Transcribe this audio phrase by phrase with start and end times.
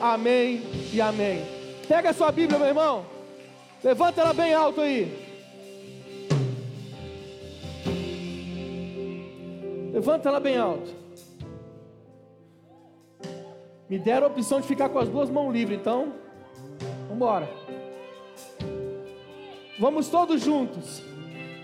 [0.00, 0.62] Amém
[0.92, 1.44] e amém.
[1.88, 3.04] Pega a sua Bíblia, meu irmão.
[3.82, 5.26] Levanta ela bem alto aí.
[9.92, 10.94] Levanta ela bem alto.
[13.88, 16.12] Me deram a opção de ficar com as duas mãos livres, então,
[16.80, 17.48] vamos embora.
[19.78, 21.02] Vamos todos juntos.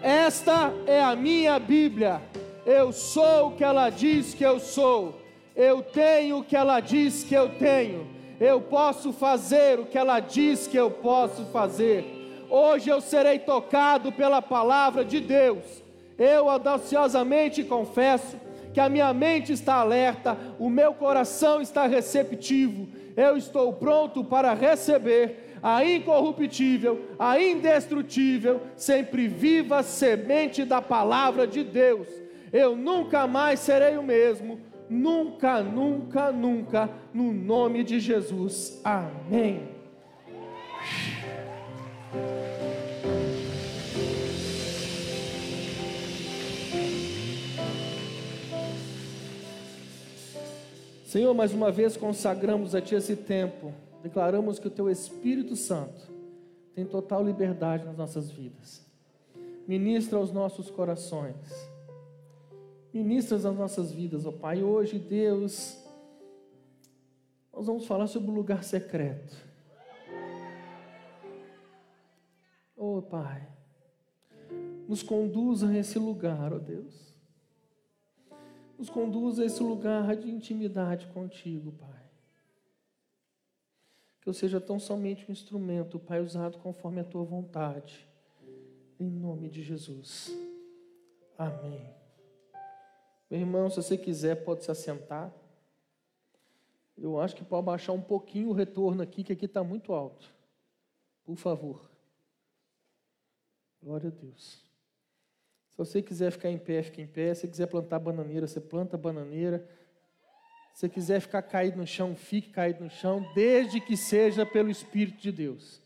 [0.02, 2.22] Esta é a minha Bíblia.
[2.64, 5.20] Eu sou o que ela diz que eu sou.
[5.54, 8.13] Eu tenho o que ela diz que eu tenho.
[8.40, 12.44] Eu posso fazer o que ela diz que eu posso fazer.
[12.50, 15.82] Hoje eu serei tocado pela palavra de Deus.
[16.18, 18.36] Eu audaciosamente confesso
[18.72, 22.88] que a minha mente está alerta, o meu coração está receptivo.
[23.16, 31.62] Eu estou pronto para receber a incorruptível, a indestrutível, sempre viva semente da palavra de
[31.62, 32.06] Deus.
[32.52, 38.80] Eu nunca mais serei o mesmo, nunca, nunca, nunca, no nome de Jesus.
[38.84, 39.68] Amém.
[51.06, 53.72] Senhor, mais uma vez consagramos a Ti esse tempo
[54.04, 56.12] declaramos que o Teu Espírito Santo
[56.74, 58.84] tem total liberdade nas nossas vidas.
[59.66, 61.34] Ministra aos nossos corações.
[62.94, 64.62] Ministra as nossas vidas, ó Pai.
[64.62, 65.76] Hoje, Deus,
[67.52, 69.36] nós vamos falar sobre o lugar secreto.
[72.76, 73.46] Ó Pai,
[74.88, 77.12] nos conduza a esse lugar, ó Deus.
[78.78, 81.94] Nos conduza a esse lugar de intimidade contigo, Pai
[84.24, 88.08] que eu seja tão somente um instrumento, Pai, usado conforme a tua vontade.
[88.98, 90.34] Em nome de Jesus.
[91.36, 92.03] Amém.
[93.34, 95.28] Meu irmão, se você quiser, pode se assentar.
[96.96, 100.32] Eu acho que pode baixar um pouquinho o retorno aqui, que aqui está muito alto.
[101.24, 101.90] Por favor.
[103.82, 104.64] Glória a Deus.
[105.68, 107.34] Se você quiser ficar em pé, fique em pé.
[107.34, 109.68] Se você quiser plantar bananeira, você planta bananeira.
[110.72, 115.20] Se quiser ficar caído no chão, fique caído no chão, desde que seja pelo Espírito
[115.20, 115.82] de Deus.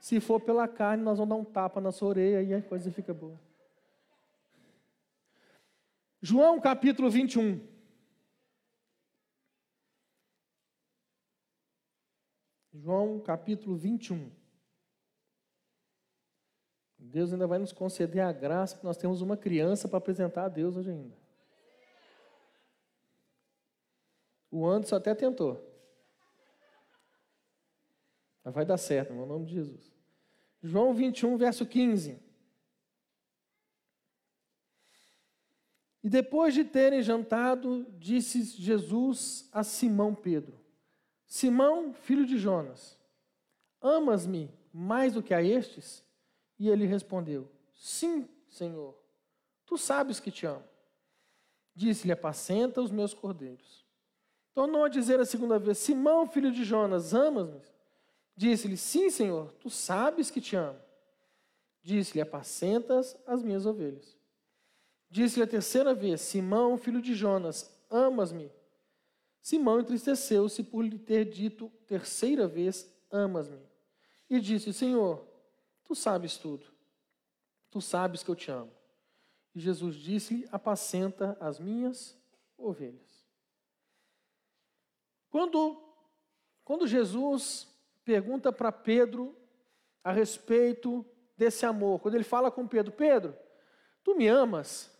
[0.00, 2.90] Se for pela carne, nós vamos dar um tapa na sua orelha e a coisa
[2.90, 3.38] fica boa.
[6.26, 7.60] João capítulo 21.
[12.72, 14.32] João capítulo 21.
[16.98, 20.48] Deus ainda vai nos conceder a graça que nós temos uma criança para apresentar a
[20.48, 21.14] Deus hoje ainda.
[24.50, 25.62] O Anderson até tentou.
[28.42, 29.92] Mas vai dar certo, no nome de Jesus.
[30.62, 32.23] João 21, verso 15.
[36.04, 40.60] E depois de terem jantado, disse Jesus a Simão Pedro:
[41.24, 42.98] Simão, filho de Jonas,
[43.80, 46.04] amas-me mais do que a estes?
[46.58, 48.94] E ele respondeu: Sim, Senhor,
[49.64, 50.62] tu sabes que te amo.
[51.74, 53.82] Disse-lhe: Apacenta os meus cordeiros.
[54.52, 57.62] Tornou a dizer a segunda vez: Simão, filho de Jonas, amas-me?
[58.36, 60.78] Disse-lhe: Sim, Senhor, tu sabes que te amo.
[61.82, 64.13] Disse-lhe: Apacentas as minhas ovelhas.
[65.14, 68.50] Disse-lhe a terceira vez: Simão, filho de Jonas, amas-me?
[69.40, 73.64] Simão entristeceu-se por lhe ter dito terceira vez: Amas-me?
[74.28, 75.24] E disse: Senhor,
[75.84, 76.66] tu sabes tudo.
[77.70, 78.72] Tu sabes que eu te amo.
[79.54, 82.20] E Jesus disse-lhe: Apacenta as minhas
[82.58, 83.24] ovelhas.
[85.30, 85.80] Quando,
[86.64, 87.68] quando Jesus
[88.04, 89.32] pergunta para Pedro
[90.02, 93.38] a respeito desse amor, quando ele fala com Pedro, Pedro,
[94.02, 94.92] tu me amas?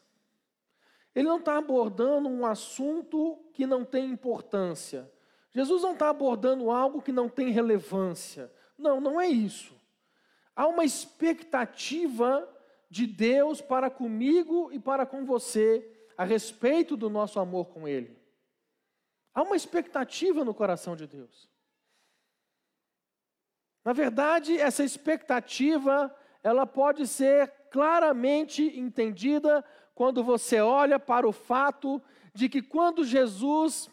[1.14, 5.10] Ele não está abordando um assunto que não tem importância.
[5.50, 8.52] Jesus não está abordando algo que não tem relevância.
[8.76, 9.74] Não, não é isso.
[10.56, 12.48] Há uma expectativa
[12.90, 18.16] de Deus para comigo e para com você a respeito do nosso amor com Ele.
[19.32, 21.48] Há uma expectativa no coração de Deus.
[23.84, 29.64] Na verdade, essa expectativa, ela pode ser claramente entendida
[29.94, 32.02] quando você olha para o fato
[32.32, 33.88] de que quando Jesus,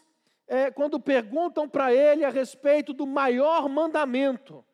[0.48, 4.64] é, quando perguntam para ele a respeito do maior mandamento,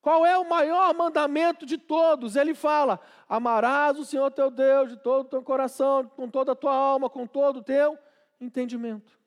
[0.00, 2.36] qual é o maior mandamento de todos?
[2.36, 6.56] Ele fala: amarás o Senhor teu Deus de todo o teu coração, com toda a
[6.56, 7.98] tua alma, com todo o teu
[8.40, 9.18] entendimento.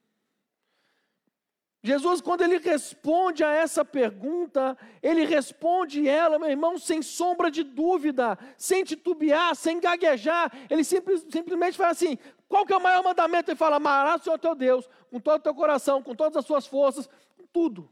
[1.81, 7.63] Jesus, quando ele responde a essa pergunta, ele responde ela, meu irmão, sem sombra de
[7.63, 10.51] dúvida, sem titubear, sem gaguejar.
[10.69, 12.17] Ele simples, simplesmente fala assim:
[12.49, 13.49] qual que é o maior mandamento?
[13.49, 16.45] Ele fala: amarás o Senhor teu Deus com todo o teu coração, com todas as
[16.45, 17.89] suas forças, com tudo.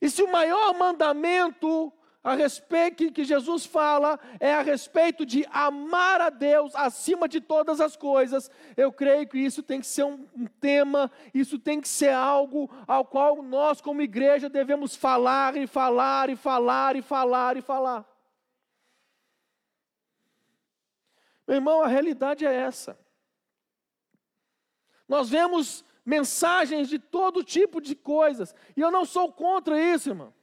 [0.00, 1.92] E se o maior mandamento
[2.22, 7.80] a respeito que Jesus fala é a respeito de amar a Deus acima de todas
[7.80, 8.50] as coisas.
[8.76, 12.68] Eu creio que isso tem que ser um, um, tema, isso tem que ser algo
[12.86, 18.04] ao qual nós, como igreja, devemos falar e falar e falar e falar e falar.
[21.46, 22.98] Meu irmão, a realidade é essa.
[25.08, 30.34] Nós vemos mensagens de todo tipo de coisas, e eu não sou contra isso, irmão.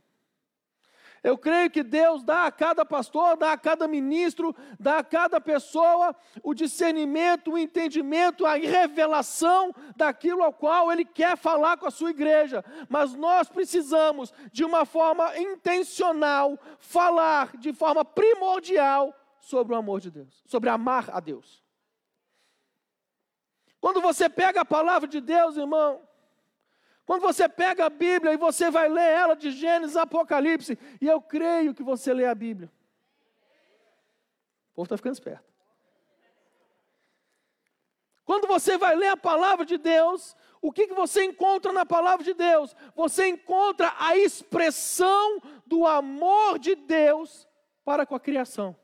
[1.26, 5.42] Eu creio que Deus dá a cada pastor, dá a cada ministro, dá a cada
[5.42, 11.92] pessoa o discernimento, o entendimento, a revelação daquilo ao qual Ele quer falar com a
[11.92, 12.64] sua igreja.
[12.88, 20.12] Mas nós precisamos, de uma forma intencional, falar de forma primordial sobre o amor de
[20.12, 21.66] Deus, sobre amar a Deus.
[23.82, 26.05] Quando você pega a palavra de Deus, irmão,
[27.06, 31.08] quando você pega a Bíblia e você vai ler ela de Gênesis a Apocalipse, e
[31.08, 32.72] eu creio que você lê a Bíblia.
[34.72, 35.56] O povo está ficando esperto.
[38.26, 42.26] Quando você vai ler a palavra de Deus, o que, que você encontra na palavra
[42.26, 42.76] de Deus?
[42.96, 47.48] Você encontra a expressão do amor de Deus
[47.86, 48.76] para com a criação.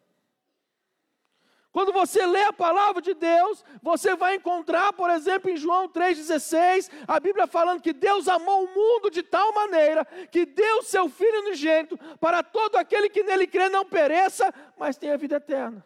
[1.71, 6.91] Quando você lê a palavra de Deus, você vai encontrar, por exemplo, em João 3,16,
[7.07, 11.39] a Bíblia falando que Deus amou o mundo de tal maneira que deu seu Filho
[11.41, 15.85] unigênito para todo aquele que nele crê não pereça, mas tenha vida eterna.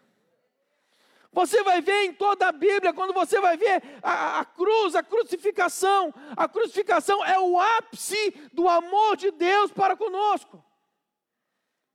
[1.32, 5.04] Você vai ver em toda a Bíblia, quando você vai ver a, a, cruz, a
[5.04, 10.64] crucificação, a crucificação é o ápice do amor de Deus para conosco.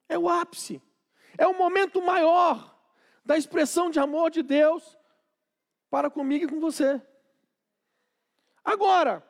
[0.08, 0.81] É o ápice,
[1.36, 2.80] é o momento maior
[3.25, 4.99] da expressão de amor de Deus
[5.90, 7.00] para comigo e com você.
[8.64, 9.26] Agora,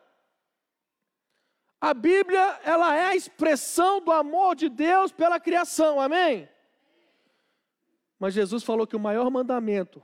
[1.80, 6.48] a Bíblia, ela é a expressão do amor de Deus pela criação, amém?
[8.18, 10.02] Mas Jesus falou que o maior mandamento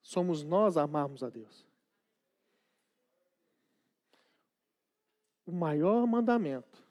[0.00, 1.66] somos nós amarmos a Deus.
[5.44, 6.82] O maior mandamento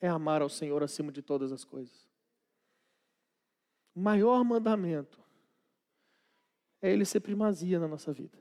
[0.00, 2.11] é amar ao Senhor acima de todas as coisas.
[3.94, 5.20] O maior mandamento
[6.80, 8.38] é Ele ser primazia na nossa vida.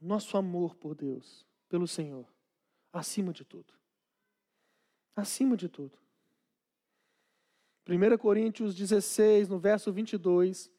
[0.00, 2.26] Nosso amor por Deus, pelo Senhor,
[2.92, 3.74] acima de tudo.
[5.14, 5.98] Acima de tudo.
[7.88, 10.70] 1 Coríntios 16, no verso 22,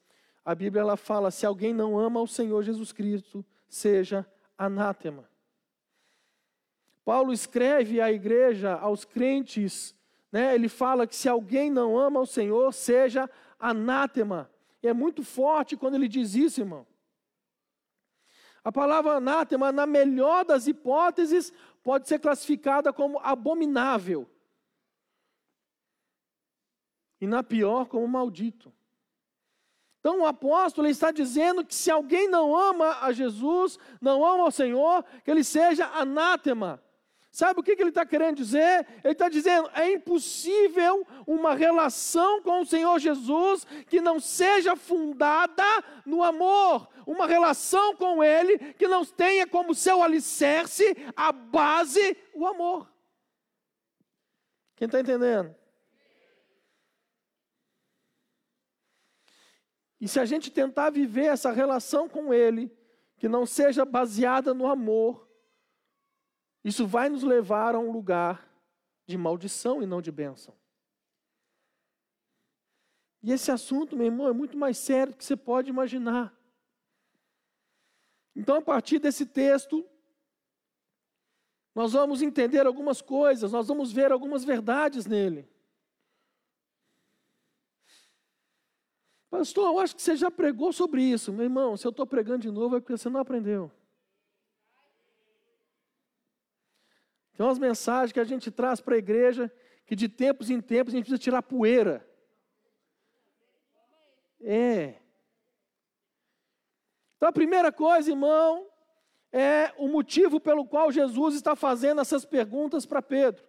[0.44, 5.28] a Bíblia ela fala: se alguém não ama o Senhor Jesus Cristo, seja anátema.
[7.04, 9.97] Paulo escreve à igreja, aos crentes
[10.30, 13.28] né, ele fala que se alguém não ama o Senhor, seja
[13.58, 14.50] anátema.
[14.82, 16.86] E é muito forte quando ele diz isso, irmão.
[18.62, 21.52] A palavra anátema, na melhor das hipóteses,
[21.82, 24.28] pode ser classificada como abominável.
[27.20, 28.72] E na pior, como maldito.
[30.00, 34.50] Então o apóstolo está dizendo que se alguém não ama a Jesus, não ama o
[34.50, 36.82] Senhor, que ele seja anátema.
[37.38, 38.84] Sabe o que ele está querendo dizer?
[39.04, 45.62] Ele está dizendo: é impossível uma relação com o Senhor Jesus que não seja fundada
[46.04, 52.44] no amor, uma relação com Ele que não tenha como seu alicerce, a base, o
[52.44, 52.92] amor.
[54.74, 55.54] Quem está entendendo?
[60.00, 62.76] E se a gente tentar viver essa relação com Ele,
[63.16, 65.27] que não seja baseada no amor,
[66.64, 68.48] isso vai nos levar a um lugar
[69.06, 70.54] de maldição e não de bênção.
[73.22, 76.32] E esse assunto, meu irmão, é muito mais sério do que você pode imaginar.
[78.34, 79.84] Então, a partir desse texto,
[81.74, 85.48] nós vamos entender algumas coisas, nós vamos ver algumas verdades nele.
[89.30, 91.32] Pastor, eu acho que você já pregou sobre isso.
[91.32, 93.70] Meu irmão, se eu estou pregando de novo é porque você não aprendeu.
[97.38, 99.48] Tem umas mensagens que a gente traz para a igreja
[99.86, 102.04] que de tempos em tempos a gente precisa tirar poeira.
[104.42, 104.96] É.
[107.16, 108.66] Então a primeira coisa, irmão,
[109.32, 113.44] é o motivo pelo qual Jesus está fazendo essas perguntas para Pedro.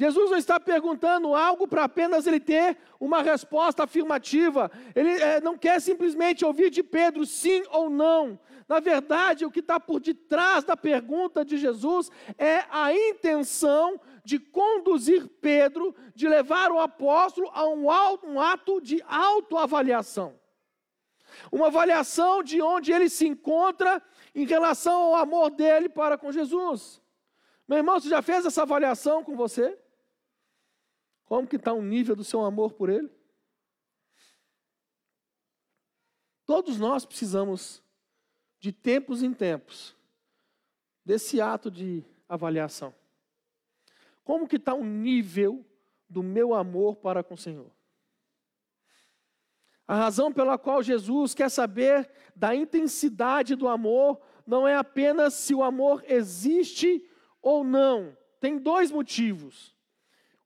[0.00, 4.70] Jesus não está perguntando algo para apenas ele ter uma resposta afirmativa.
[4.94, 8.38] Ele é, não quer simplesmente ouvir de Pedro sim ou não.
[8.68, 14.38] Na verdade, o que está por detrás da pergunta de Jesus é a intenção de
[14.38, 17.86] conduzir Pedro, de levar o apóstolo a um,
[18.22, 20.38] um ato de autoavaliação.
[21.50, 24.00] uma avaliação de onde ele se encontra
[24.32, 27.02] em relação ao amor dele para com Jesus.
[27.66, 29.76] Meu irmão, você já fez essa avaliação com você?
[31.28, 33.10] Como que está o nível do seu amor por ele?
[36.46, 37.82] Todos nós precisamos,
[38.58, 39.94] de tempos em tempos,
[41.04, 42.94] desse ato de avaliação.
[44.24, 45.62] Como que está o nível
[46.08, 47.70] do meu amor para com o Senhor?
[49.86, 55.54] A razão pela qual Jesus quer saber da intensidade do amor não é apenas se
[55.54, 57.06] o amor existe
[57.42, 58.16] ou não.
[58.40, 59.77] Tem dois motivos.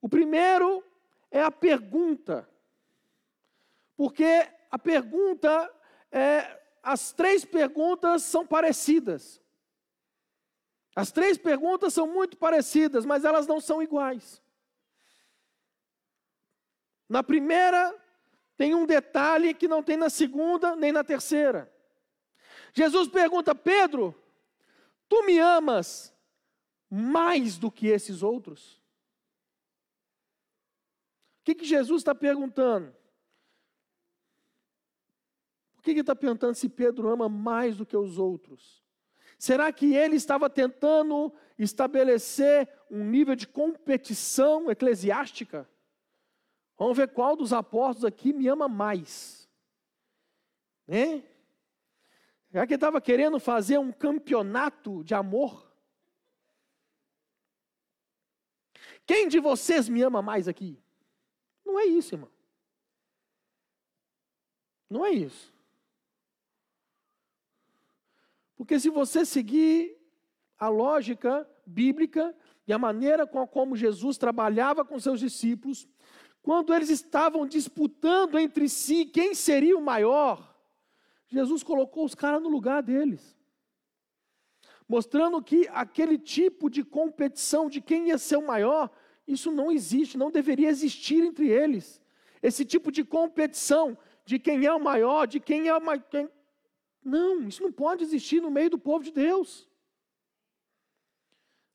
[0.03, 0.83] O primeiro
[1.31, 2.45] é a pergunta.
[3.95, 5.73] Porque a pergunta,
[6.11, 9.41] é, as três perguntas são parecidas.
[10.93, 14.43] As três perguntas são muito parecidas, mas elas não são iguais.
[17.07, 17.97] Na primeira,
[18.57, 21.73] tem um detalhe que não tem na segunda nem na terceira.
[22.73, 24.13] Jesus pergunta: Pedro,
[25.07, 26.13] tu me amas
[26.89, 28.82] mais do que esses outros?
[31.43, 32.95] O que, que Jesus está perguntando?
[35.75, 38.81] Por que ele está perguntando se Pedro ama mais do que os outros?
[39.37, 45.69] Será que ele estava tentando estabelecer um nível de competição eclesiástica?
[46.77, 49.49] Vamos ver qual dos apóstolos aqui me ama mais.
[50.87, 51.25] Né?
[52.51, 55.69] Será que ele estava querendo fazer um campeonato de amor?
[59.05, 60.82] Quem de vocês me ama mais aqui?
[61.73, 62.29] Não é isso, irmão.
[64.87, 65.51] Não é isso.
[68.55, 69.97] Porque se você seguir
[70.59, 72.35] a lógica bíblica
[72.67, 75.87] e a maneira com a como Jesus trabalhava com seus discípulos,
[76.43, 80.55] quando eles estavam disputando entre si quem seria o maior,
[81.27, 83.35] Jesus colocou os caras no lugar deles.
[84.87, 88.91] Mostrando que aquele tipo de competição de quem ia ser o maior,
[89.27, 92.01] isso não existe, não deveria existir entre eles.
[92.41, 96.03] Esse tipo de competição de quem é o maior, de quem é o maior.
[96.03, 96.29] Quem...
[97.03, 99.69] Não, isso não pode existir no meio do povo de Deus.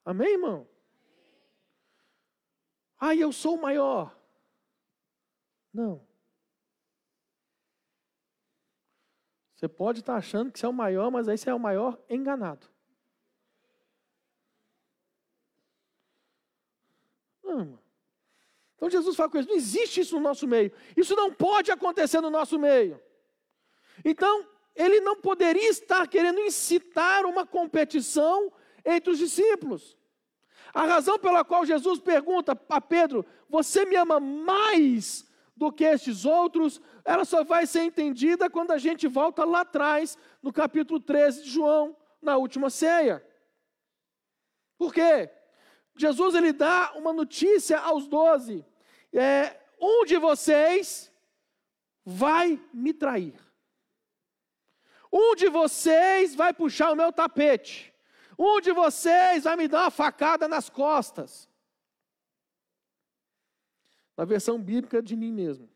[0.04, 0.66] Amém, irmão?
[2.98, 4.16] Ah, eu sou o maior.
[5.72, 6.06] Não.
[9.54, 11.98] Você pode estar achando que você é o maior, mas aí você é o maior
[12.08, 12.66] enganado.
[17.48, 17.78] Não,
[18.76, 20.70] Então Jesus fala com eles: não existe isso no nosso meio.
[20.96, 23.00] Isso não pode acontecer no nosso meio.
[24.04, 28.52] Então, ele não poderia estar querendo incitar uma competição
[28.84, 29.96] entre os discípulos.
[30.72, 35.26] A razão pela qual Jesus pergunta a Pedro: Você me ama mais
[35.56, 40.16] do que estes outros, ela só vai ser entendida quando a gente volta lá atrás,
[40.40, 43.24] no capítulo 13 de João, na última ceia.
[44.78, 45.28] Por quê?
[45.98, 48.64] Jesus ele dá uma notícia aos doze:
[49.12, 51.12] é, um de vocês
[52.04, 53.34] vai me trair.
[55.12, 57.92] Um de vocês vai puxar o meu tapete.
[58.38, 61.48] Um de vocês vai me dar uma facada nas costas
[64.18, 65.70] na versão bíblica de mim mesmo.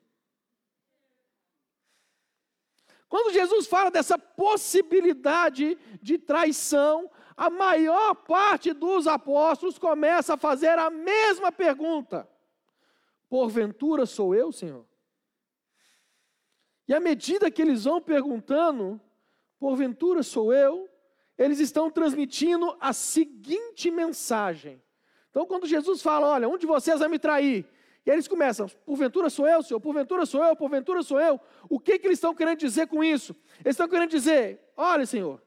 [3.09, 10.79] Quando Jesus fala dessa possibilidade de traição, a maior parte dos apóstolos começa a fazer
[10.79, 12.29] a mesma pergunta:
[13.29, 14.85] Porventura sou eu, Senhor?
[16.87, 19.01] E à medida que eles vão perguntando,
[19.59, 20.89] porventura sou eu,
[21.39, 24.83] eles estão transmitindo a seguinte mensagem.
[25.31, 27.67] Então, quando Jesus fala, olha, um de vocês vai me trair,
[28.05, 31.41] e eles começam, porventura sou eu, Senhor, porventura sou eu, porventura sou eu.
[31.69, 33.35] O que, que eles estão querendo dizer com isso?
[33.61, 35.41] Eles estão querendo dizer, olha, Senhor,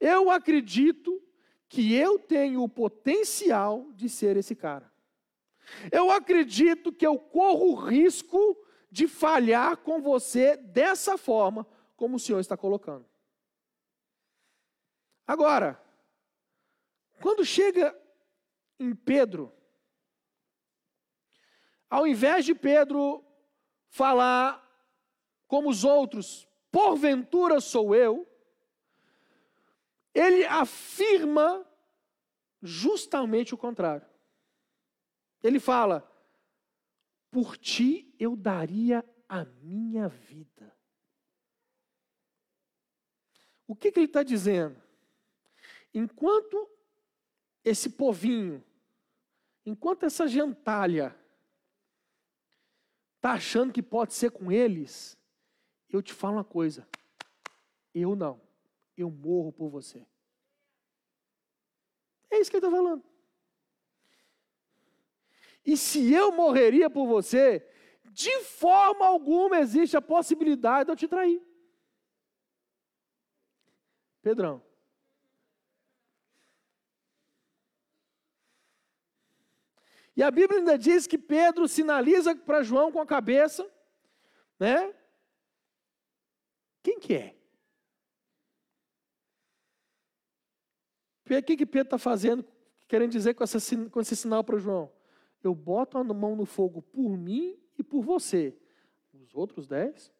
[0.00, 1.22] eu acredito
[1.68, 4.92] que eu tenho o potencial de ser esse cara.
[5.90, 8.56] Eu acredito que eu corro o risco
[8.90, 13.04] de falhar com você dessa forma, como o Senhor está colocando.
[15.26, 15.82] Agora,
[17.20, 17.98] quando chega
[18.78, 19.52] em Pedro,
[21.88, 23.24] ao invés de Pedro
[23.88, 24.62] falar
[25.48, 28.28] como os outros, porventura sou eu,
[30.14, 31.66] ele afirma
[32.62, 34.06] justamente o contrário.
[35.42, 36.08] Ele fala:
[37.30, 40.72] por ti eu daria a minha vida.
[43.66, 44.80] O que, que ele está dizendo?
[45.92, 46.70] Enquanto
[47.64, 48.64] esse povinho,
[49.66, 51.16] enquanto essa gentalha
[53.16, 55.18] está achando que pode ser com eles,
[55.88, 56.86] eu te falo uma coisa:
[57.92, 58.40] Eu não.
[58.96, 60.06] Eu morro por você.
[62.30, 63.04] É isso que ele está falando.
[65.64, 67.66] E se eu morreria por você,
[68.04, 71.42] de forma alguma existe a possibilidade de eu te trair.
[74.20, 74.62] Pedrão.
[80.16, 83.68] E a Bíblia ainda diz que Pedro sinaliza para João com a cabeça,
[84.58, 84.94] né?
[86.82, 87.36] Quem que é?
[91.38, 92.44] O que, que Pedro está fazendo,
[92.86, 93.58] querendo dizer com, essa,
[93.90, 94.90] com esse sinal para João?
[95.42, 98.56] Eu boto a mão no fogo por mim e por você.
[99.12, 100.12] Os outros dez?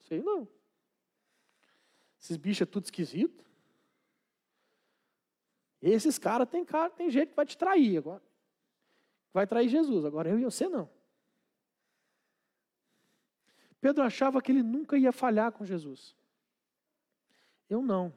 [0.00, 0.46] Sei não.
[2.20, 3.44] Esses bichos é tudo esquisito.
[5.80, 8.22] Esses caras tem cara, tem jeito que vai te trair agora.
[9.32, 10.04] Vai trair Jesus.
[10.04, 10.88] Agora eu e você não.
[13.80, 16.16] Pedro achava que ele nunca ia falhar com Jesus.
[17.68, 18.12] Eu não.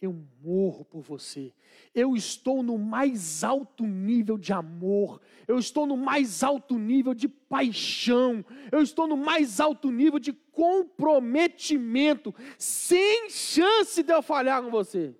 [0.00, 1.54] Eu morro por você.
[1.94, 5.20] Eu estou no mais alto nível de amor.
[5.46, 8.42] Eu estou no mais alto nível de paixão.
[8.72, 12.34] Eu estou no mais alto nível de comprometimento.
[12.58, 15.14] Sem chance de eu falhar com você.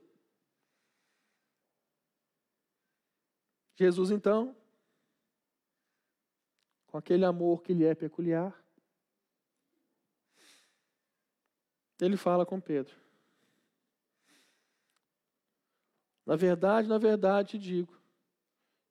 [3.77, 4.57] Jesus, então,
[6.87, 8.55] com aquele amor que lhe é peculiar,
[11.99, 12.95] ele fala com Pedro.
[16.31, 18.01] Na verdade, na verdade te digo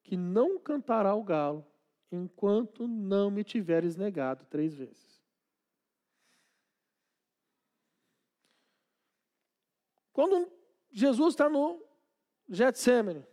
[0.04, 1.66] que não cantará o galo
[2.12, 5.24] enquanto não me tiveres negado três vezes.
[10.12, 10.52] Quando
[10.92, 11.82] Jesus está no
[12.50, 13.26] Getsemane,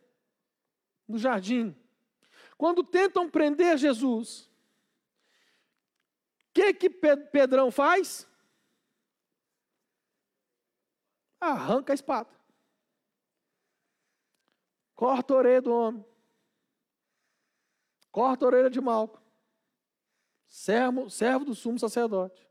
[1.08, 1.76] no jardim,
[2.56, 4.48] quando tentam prender Jesus,
[6.48, 8.24] o que que Pedrão faz?
[11.40, 12.35] Arranca a espada.
[14.96, 16.04] Corta a orelha do homem.
[18.10, 19.22] Corta a orelha de Malco.
[20.46, 22.48] Servo, servo do sumo sacerdote.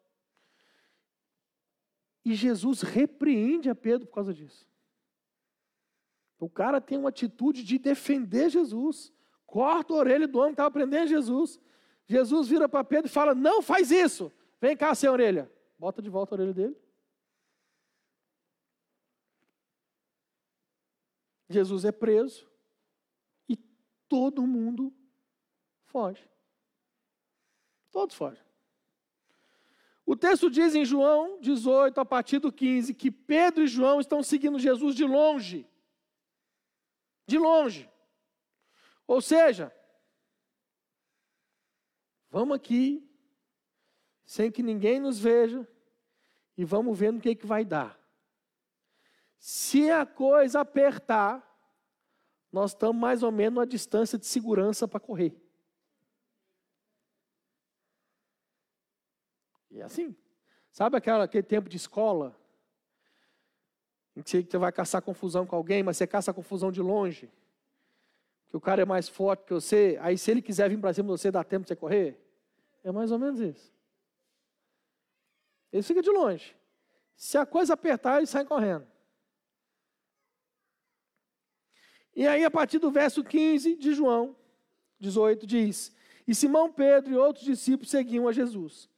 [2.23, 4.67] E Jesus repreende a Pedro por causa disso.
[6.39, 9.11] O cara tem uma atitude de defender Jesus.
[9.47, 11.59] Corta a orelha do homem que estava prendendo Jesus.
[12.05, 14.31] Jesus vira para Pedro e fala: Não faz isso.
[14.61, 15.51] Vem cá, sem orelha.
[15.79, 16.77] Bota de volta a orelha dele.
[21.49, 22.49] Jesus é preso
[23.47, 23.55] e
[24.07, 24.93] todo mundo
[25.85, 26.27] foge.
[27.91, 28.43] Todos fogem.
[30.05, 34.21] O texto diz em João 18, a partir do 15, que Pedro e João estão
[34.21, 35.67] seguindo Jesus de longe.
[37.25, 37.89] De longe.
[39.07, 39.75] Ou seja,
[42.29, 43.07] vamos aqui,
[44.25, 45.67] sem que ninguém nos veja,
[46.57, 47.99] e vamos ver no que, que vai dar.
[49.37, 51.43] Se a coisa apertar,
[52.51, 55.35] nós estamos mais ou menos a distância de segurança para correr.
[59.69, 60.15] E é assim.
[60.71, 62.39] Sabe aquela, aquele tempo de escola?
[64.15, 67.29] Em que você vai caçar confusão com alguém, mas você caça confusão de longe.
[68.47, 69.97] Que o cara é mais forte que você.
[70.01, 72.17] Aí, se ele quiser vir para cima de você, dá tempo de você correr?
[72.83, 73.73] É mais ou menos isso.
[75.73, 76.55] Ele fica de longe.
[77.17, 78.87] Se a coisa apertar, ele sai correndo.
[82.15, 84.35] E aí, a partir do verso 15 de João
[84.99, 85.93] 18, diz:
[86.25, 88.89] E Simão Pedro e outros discípulos seguiam a Jesus.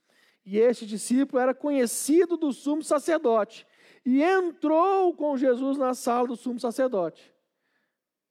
[0.45, 3.67] E este discípulo era conhecido do sumo sacerdote
[4.05, 7.35] e entrou com Jesus na sala do sumo sacerdote.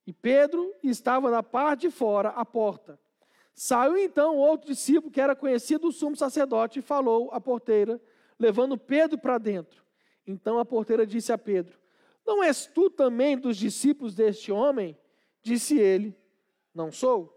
[0.07, 2.99] E Pedro estava na parte de fora, à porta.
[3.53, 8.01] Saiu então outro discípulo que era conhecido do sumo sacerdote e falou à porteira,
[8.39, 9.85] levando Pedro para dentro.
[10.27, 11.79] Então a porteira disse a Pedro:
[12.27, 14.99] não és tu também dos discípulos deste homem?
[15.43, 16.19] Disse ele:
[16.75, 17.33] Não sou.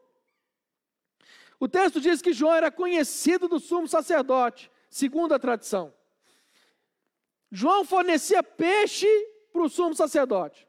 [1.60, 5.94] O texto diz que João era conhecido do sumo sacerdote, segundo a tradição.
[7.52, 9.08] João fornecia peixe
[9.52, 10.68] para o sumo sacerdote.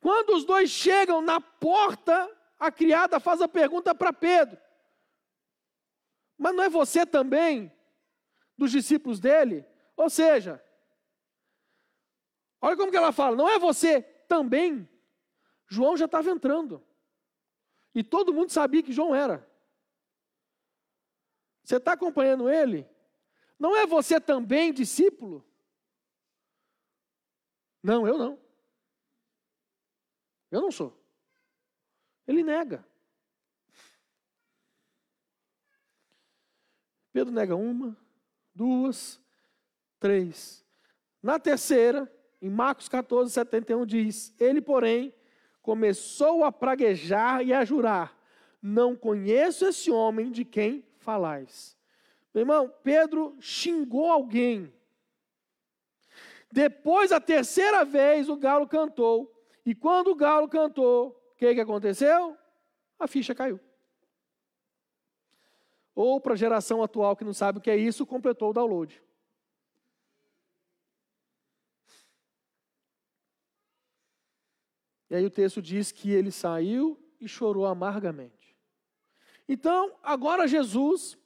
[0.00, 4.58] Quando os dois chegam na porta, a criada faz a pergunta para Pedro:
[6.36, 7.70] Mas não é você também
[8.56, 9.64] dos discípulos dele?
[9.96, 10.62] Ou seja,
[12.60, 14.88] Olha como que ela fala, não é você também.
[15.68, 16.84] João já estava entrando.
[17.94, 19.48] E todo mundo sabia que João era.
[21.64, 22.88] Você está acompanhando ele?
[23.58, 25.46] Não é você também discípulo?
[27.82, 28.38] Não, eu não.
[30.50, 31.00] Eu não sou.
[32.26, 32.86] Ele nega.
[37.12, 37.96] Pedro nega uma,
[38.54, 39.20] duas,
[39.98, 40.64] três.
[41.22, 45.14] Na terceira, em Marcos 14, 71 diz: Ele, porém,
[45.60, 48.16] começou a praguejar e a jurar:
[48.62, 51.76] Não conheço esse homem de quem falais.
[52.32, 54.72] Meu irmão, Pedro xingou alguém.
[56.50, 59.32] Depois, a terceira vez, o galo cantou.
[59.64, 62.36] E quando o galo cantou, o que, que aconteceu?
[62.98, 63.60] A ficha caiu.
[65.94, 69.00] Ou para a geração atual que não sabe o que é isso, completou o download.
[75.10, 78.56] E aí o texto diz que ele saiu e chorou amargamente.
[79.48, 81.18] Então, agora Jesus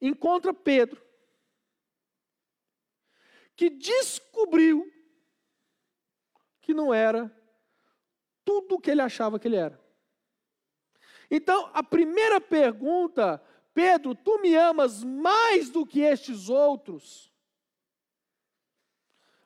[0.00, 1.02] encontra Pedro,
[3.56, 4.88] que descobriu
[6.60, 7.30] que não era
[8.44, 9.80] tudo o que ele achava que ele era.
[11.28, 13.42] Então, a primeira pergunta,
[13.74, 17.31] Pedro, tu me amas mais do que estes outros?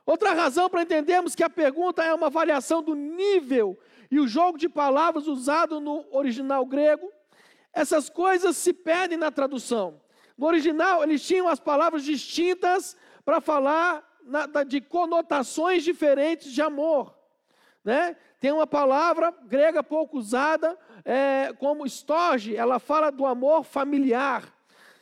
[0.07, 3.77] Outra razão para entendermos que a pergunta é uma variação do nível
[4.09, 7.11] e o jogo de palavras usado no original grego,
[7.73, 10.01] essas coisas se perdem na tradução.
[10.39, 17.13] No original, eles tinham as palavras distintas para falar na, de conotações diferentes de amor.
[17.85, 18.17] Né?
[18.39, 24.45] Tem uma palavra grega pouco usada, é, como storge, ela fala do amor familiar.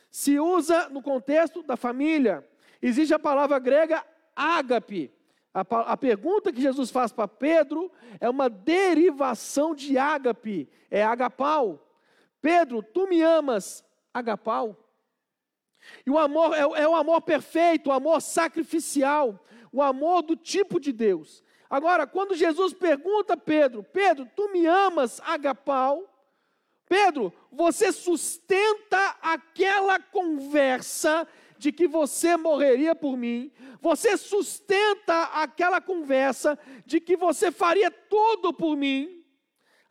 [0.09, 2.47] Se usa no contexto da família.
[2.81, 4.03] Existe a palavra grega
[4.35, 5.11] ágape,
[5.53, 11.81] a, a pergunta que Jesus faz para Pedro é uma derivação de ágape, é agapau.
[12.41, 14.77] Pedro, tu me amas, agapau.
[16.05, 19.39] E o amor é, é o amor perfeito, o amor sacrificial,
[19.71, 21.43] o amor do tipo de Deus.
[21.69, 26.11] Agora, quando Jesus pergunta a Pedro, Pedro, tu me amas, agapau?
[26.87, 31.27] Pedro, você sustenta aquela conversa
[31.65, 33.51] de que você morreria por mim,
[33.81, 39.25] você sustenta aquela conversa de que você faria tudo por mim.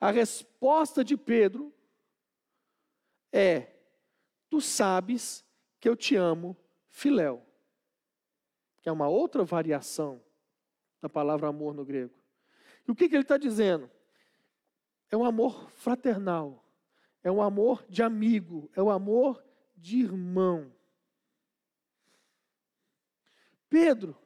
[0.00, 1.74] A resposta de Pedro
[3.32, 3.72] é:
[4.48, 5.44] Tu sabes
[5.80, 6.56] que eu te amo,
[6.86, 7.44] filéu.
[8.80, 10.22] Que é uma outra variação
[11.02, 12.14] da palavra amor no grego.
[12.86, 13.90] E o que, que ele está dizendo?
[15.10, 16.64] É um amor fraternal,
[17.20, 19.44] é um amor de amigo, é um amor
[19.76, 20.72] de irmão.
[23.74, 24.16] Pedro,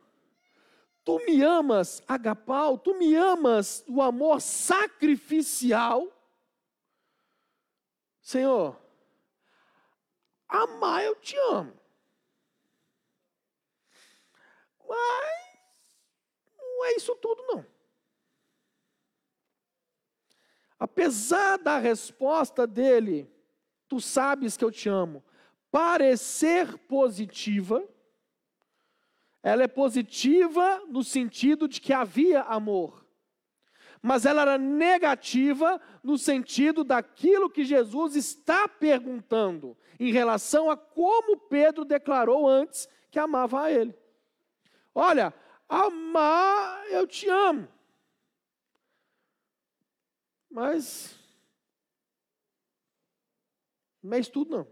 [1.02, 6.06] tu me amas, agapau, tu me amas o amor sacrificial.
[8.20, 8.78] Senhor,
[10.46, 11.72] amar eu te amo.
[14.87, 15.56] Mas
[16.58, 17.64] não é isso tudo, não.
[20.78, 23.26] Apesar da resposta dele,
[23.88, 25.24] tu sabes que eu te amo,
[25.70, 27.82] parecer positiva,
[29.42, 33.07] ela é positiva no sentido de que havia amor.
[34.01, 41.37] Mas ela era negativa no sentido daquilo que Jesus está perguntando em relação a como
[41.37, 43.94] Pedro declarou antes que amava a ele.
[44.94, 45.35] Olha,
[45.68, 47.68] amar eu te amo.
[50.51, 51.18] Mas
[54.03, 54.62] não é isso tudo não.
[54.62, 54.66] O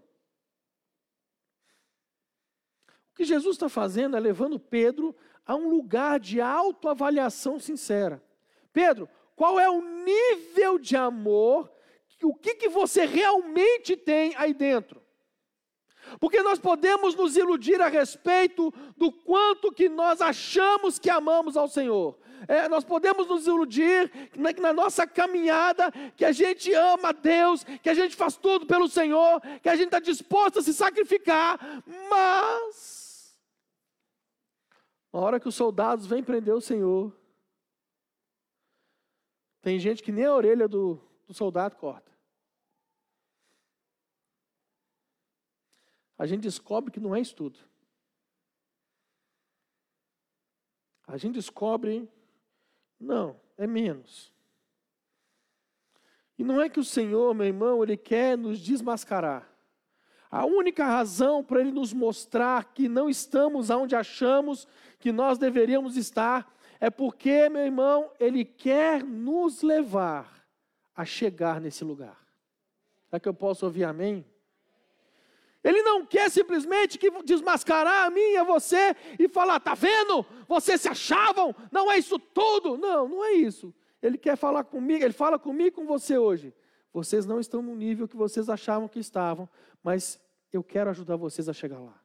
[3.16, 8.22] que Jesus está fazendo é levando Pedro a um lugar de autoavaliação sincera.
[8.72, 11.72] Pedro, qual é o nível de amor,
[12.22, 15.02] o que, que você realmente tem aí dentro?
[16.20, 21.68] Porque nós podemos nos iludir a respeito do quanto que nós achamos que amamos ao
[21.68, 22.18] Senhor.
[22.46, 27.64] É, nós podemos nos iludir na, na, nossa caminhada que a gente ama a Deus,
[27.82, 31.58] que a gente faz tudo pelo Senhor, que a gente está disposto a se sacrificar,
[32.10, 33.05] mas
[35.16, 37.10] a hora que os soldados vêm prender o Senhor,
[39.62, 42.12] tem gente que nem a orelha do, do soldado corta.
[46.18, 47.58] A gente descobre que não é estudo.
[51.06, 52.10] A gente descobre,
[53.00, 54.32] não, é menos.
[56.38, 59.50] E não é que o Senhor, meu irmão, Ele quer nos desmascarar.
[60.30, 64.66] A única razão para Ele nos mostrar que não estamos onde achamos
[64.98, 70.46] que nós deveríamos estar é porque, meu irmão, Ele quer nos levar
[70.94, 72.18] a chegar nesse lugar.
[73.08, 74.24] Será que eu posso ouvir amém?
[75.62, 80.24] Ele não quer simplesmente que desmascarar a mim e a você e falar, tá vendo?
[80.46, 82.76] Vocês se achavam, não é isso tudo.
[82.76, 83.74] Não, não é isso.
[84.00, 86.54] Ele quer falar comigo, ele fala comigo e com você hoje.
[86.92, 89.48] Vocês não estão no nível que vocês achavam que estavam,
[89.82, 90.20] mas
[90.52, 92.00] eu quero ajudar vocês a chegar lá.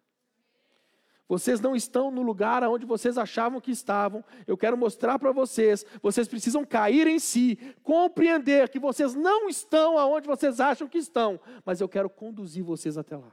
[1.31, 4.21] Vocês não estão no lugar onde vocês achavam que estavam.
[4.45, 5.85] Eu quero mostrar para vocês.
[6.01, 11.39] Vocês precisam cair em si, compreender que vocês não estão aonde vocês acham que estão,
[11.63, 13.31] mas eu quero conduzir vocês até lá.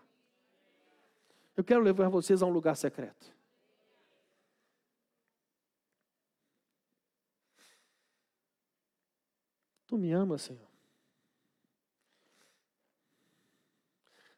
[1.57, 3.35] Eu quero levar vocês a um lugar secreto.
[9.89, 10.69] Tu me amas, Senhor?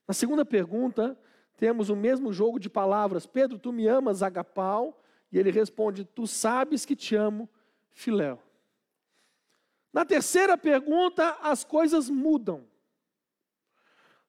[0.09, 1.15] Na segunda pergunta,
[1.61, 3.27] temos o mesmo jogo de palavras.
[3.27, 4.99] Pedro, tu me amas, agapau?
[5.31, 7.47] E ele responde, tu sabes que te amo,
[7.91, 8.43] filéu.
[9.93, 12.67] Na terceira pergunta, as coisas mudam.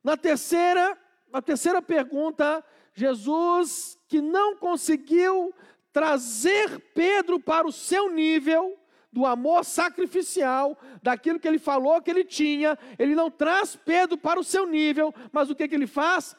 [0.04, 0.98] Na terceira,
[1.32, 2.62] na terceira pergunta,
[2.94, 5.56] Jesus, que não conseguiu
[5.94, 8.78] trazer Pedro para o seu nível
[9.10, 14.40] do amor sacrificial, daquilo que ele falou que ele tinha, ele não traz Pedro para
[14.40, 16.36] o seu nível, mas o que, que ele faz?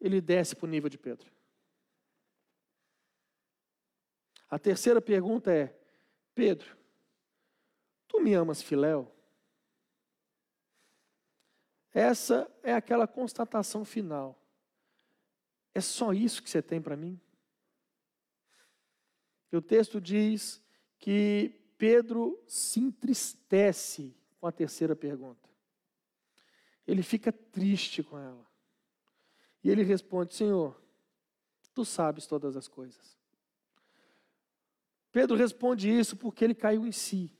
[0.00, 1.30] Ele desce para o nível de Pedro.
[4.48, 5.78] A terceira pergunta é:
[6.34, 6.76] Pedro,
[8.06, 9.14] tu me amas, Filéu?
[11.92, 14.40] Essa é aquela constatação final.
[15.74, 17.20] É só isso que você tem para mim?
[19.50, 20.62] E o texto diz
[20.98, 25.48] que Pedro se entristece com a terceira pergunta.
[26.86, 28.47] Ele fica triste com ela.
[29.62, 30.80] E ele responde: Senhor,
[31.74, 33.18] tu sabes todas as coisas.
[35.10, 37.32] Pedro responde isso porque ele caiu em si.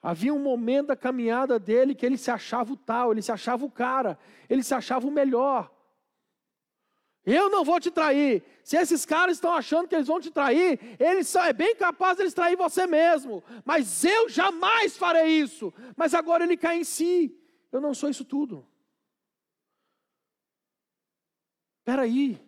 [0.00, 3.64] Havia um momento da caminhada dele que ele se achava o tal, ele se achava
[3.64, 5.72] o cara, ele se achava o melhor.
[7.26, 8.42] Eu não vou te trair.
[8.62, 12.16] Se esses caras estão achando que eles vão te trair, eles são, é bem capaz
[12.16, 13.42] de eles trair você mesmo.
[13.64, 15.74] Mas eu jamais farei isso.
[15.96, 17.36] Mas agora ele cai em si.
[17.70, 18.66] Eu não sou isso tudo.
[21.88, 22.38] Espera aí.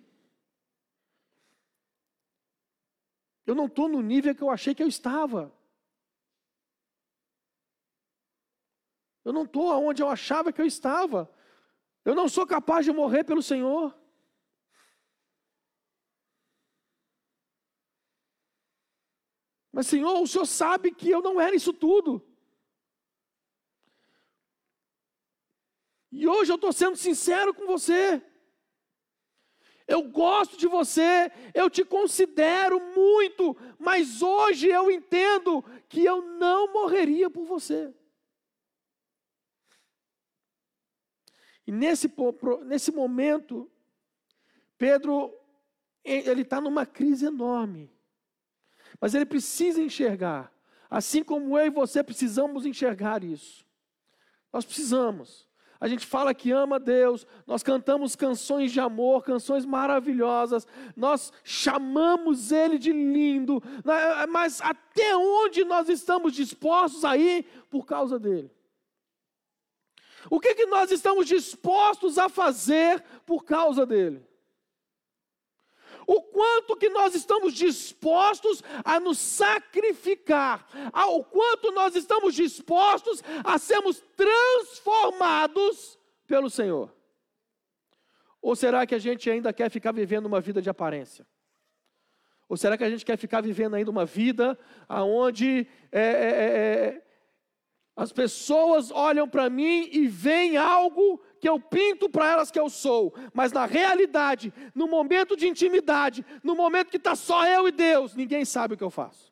[3.47, 5.51] Eu não estou no nível que eu achei que eu estava.
[9.25, 11.35] Eu não estou onde eu achava que eu estava.
[12.05, 13.99] Eu não sou capaz de morrer pelo Senhor.
[19.73, 22.23] Mas, Senhor, o Senhor sabe que eu não era isso tudo.
[26.13, 28.23] E hoje eu estou sendo sincero com você
[29.91, 36.73] eu gosto de você, eu te considero muito, mas hoje eu entendo que eu não
[36.73, 37.93] morreria por você.
[41.67, 42.09] E nesse,
[42.67, 43.69] nesse momento,
[44.79, 45.37] Pedro,
[46.05, 47.93] ele está numa crise enorme,
[49.01, 50.53] mas ele precisa enxergar,
[50.89, 53.67] assim como eu e você precisamos enxergar isso.
[54.53, 55.50] Nós precisamos
[55.81, 62.53] a gente fala que ama Deus, nós cantamos canções de amor, canções maravilhosas, nós chamamos
[62.53, 68.51] Ele de lindo, né, mas até onde nós estamos dispostos a ir por causa dele?
[70.29, 74.30] O que, que nós estamos dispostos a fazer por causa dele?
[76.13, 83.57] O quanto que nós estamos dispostos a nos sacrificar, ao quanto nós estamos dispostos a
[83.59, 85.97] sermos transformados
[86.27, 86.93] pelo Senhor.
[88.43, 91.25] Ou será que a gente ainda quer ficar vivendo uma vida de aparência?
[92.49, 96.47] Ou será que a gente quer ficar vivendo ainda uma vida onde é, é, é,
[96.89, 97.03] é,
[98.01, 102.71] as pessoas olham para mim e veem algo que eu pinto para elas que eu
[102.71, 107.71] sou, mas na realidade, no momento de intimidade, no momento que está só eu e
[107.71, 109.30] Deus, ninguém sabe o que eu faço.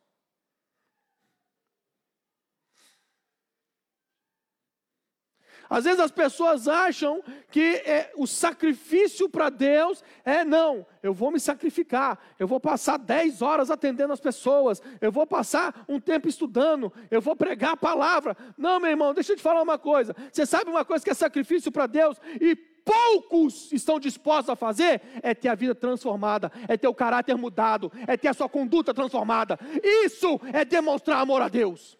[5.68, 11.31] Às vezes as pessoas acham que é, o sacrifício para Deus é não, eu vou
[11.31, 16.28] me sacrificar, eu vou passar 10 horas atendendo as pessoas, eu vou passar um tempo
[16.28, 18.37] estudando, eu vou pregar a palavra.
[18.57, 20.14] Não, meu irmão, deixa eu te falar uma coisa.
[20.33, 25.02] Você sabe uma coisa que é sacrifício para Deus e poucos estão dispostos a fazer?
[25.22, 28.94] É ter a vida transformada, é ter o caráter mudado, é ter a sua conduta
[28.94, 29.59] transformada.
[29.83, 31.98] Isso é demonstrar amor a Deus.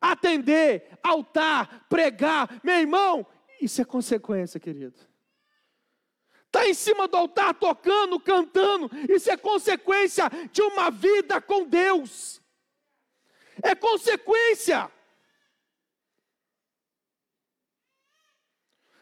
[0.00, 2.60] Atender, altar, pregar.
[2.62, 3.26] Meu irmão,
[3.60, 4.98] isso é consequência, querido.
[6.46, 12.42] Está em cima do altar tocando, cantando, isso é consequência de uma vida com Deus.
[13.62, 14.90] É consequência.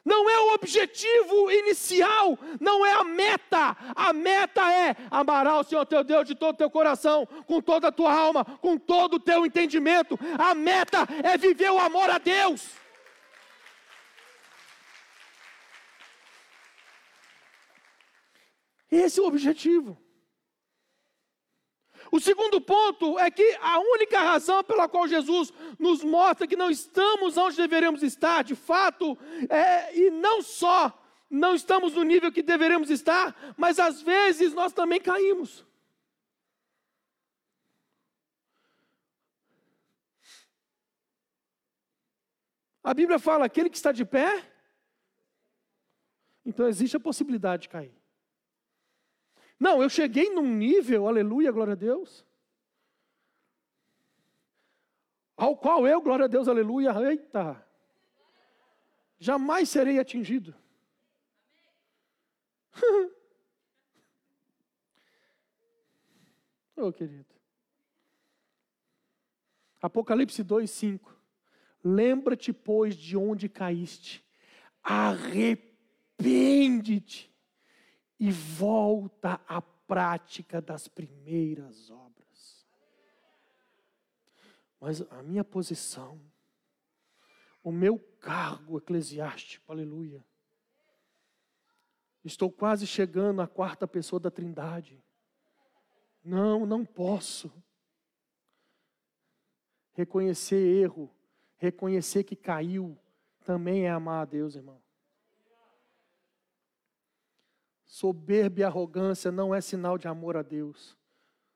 [0.08, 3.76] não é o objetivo inicial, não é a meta.
[3.94, 7.88] A meta é amar ao Senhor teu Deus de todo o teu coração, com toda
[7.88, 10.18] a tua alma, com todo o teu entendimento.
[10.38, 12.70] A meta é viver o amor a Deus.
[18.90, 20.07] Esse é o objetivo.
[22.10, 26.70] O segundo ponto é que a única razão pela qual Jesus nos mostra que não
[26.70, 29.16] estamos onde deveríamos estar, de fato,
[29.48, 30.92] é, e não só
[31.30, 35.66] não estamos no nível que deveríamos estar, mas às vezes nós também caímos.
[42.82, 44.50] A Bíblia fala: aquele que está de pé,
[46.46, 47.97] então existe a possibilidade de cair.
[49.58, 52.24] Não, eu cheguei num nível, aleluia, glória a Deus,
[55.36, 57.66] ao qual eu, glória a Deus, aleluia, eita,
[59.18, 60.54] jamais serei atingido.
[66.76, 67.26] oh, querido.
[69.80, 71.18] Apocalipse 2, 5.
[71.82, 74.24] Lembra-te, pois, de onde caíste,
[74.82, 77.27] arrepende-te
[78.18, 82.66] e volta à prática das primeiras obras.
[84.80, 86.20] Mas a minha posição,
[87.62, 90.24] o meu cargo eclesiástico, aleluia,
[92.24, 95.02] estou quase chegando à quarta pessoa da Trindade.
[96.22, 97.52] Não, não posso.
[99.92, 101.12] Reconhecer erro,
[101.56, 102.96] reconhecer que caiu,
[103.44, 104.80] também é amar a Deus, irmão.
[107.88, 110.94] Soberba e arrogância não é sinal de amor a Deus.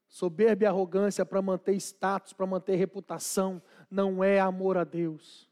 [0.08, 5.46] Soberba e arrogância para manter status, para manter reputação, não é amor a Deus.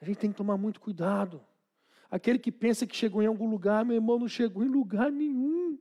[0.00, 1.44] A gente tem que tomar muito cuidado.
[2.10, 5.78] Aquele que pensa que chegou em algum lugar, meu irmão, não chegou em lugar nenhum.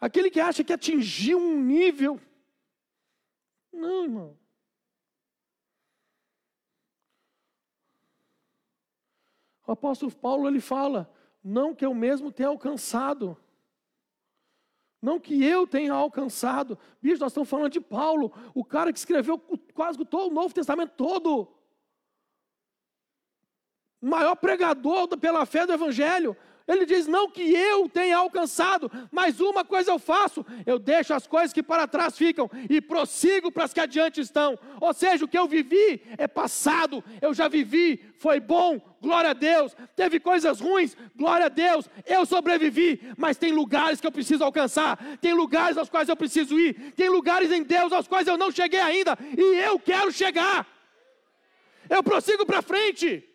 [0.00, 2.20] Aquele que acha que atingiu um nível.
[3.72, 4.41] Não, irmão.
[9.66, 13.36] O apóstolo Paulo ele fala: não que eu mesmo tenha alcançado,
[15.02, 16.78] não que eu tenha alcançado.
[17.00, 19.36] Bicho, nós estamos falando de Paulo, o cara que escreveu
[19.74, 21.48] quase todo o Novo Testamento todo.
[24.00, 26.36] O maior pregador pela fé do Evangelho.
[26.66, 31.26] Ele diz: Não que eu tenha alcançado, mas uma coisa eu faço: eu deixo as
[31.26, 34.58] coisas que para trás ficam e prossigo para as que adiante estão.
[34.80, 39.34] Ou seja, o que eu vivi é passado, eu já vivi, foi bom, glória a
[39.34, 39.74] Deus.
[39.96, 44.98] Teve coisas ruins, glória a Deus, eu sobrevivi, mas tem lugares que eu preciso alcançar,
[45.20, 48.50] tem lugares aos quais eu preciso ir, tem lugares em Deus aos quais eu não
[48.50, 50.66] cheguei ainda e eu quero chegar.
[51.90, 53.28] Eu prossigo para frente.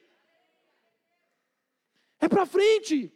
[2.20, 3.14] É para frente.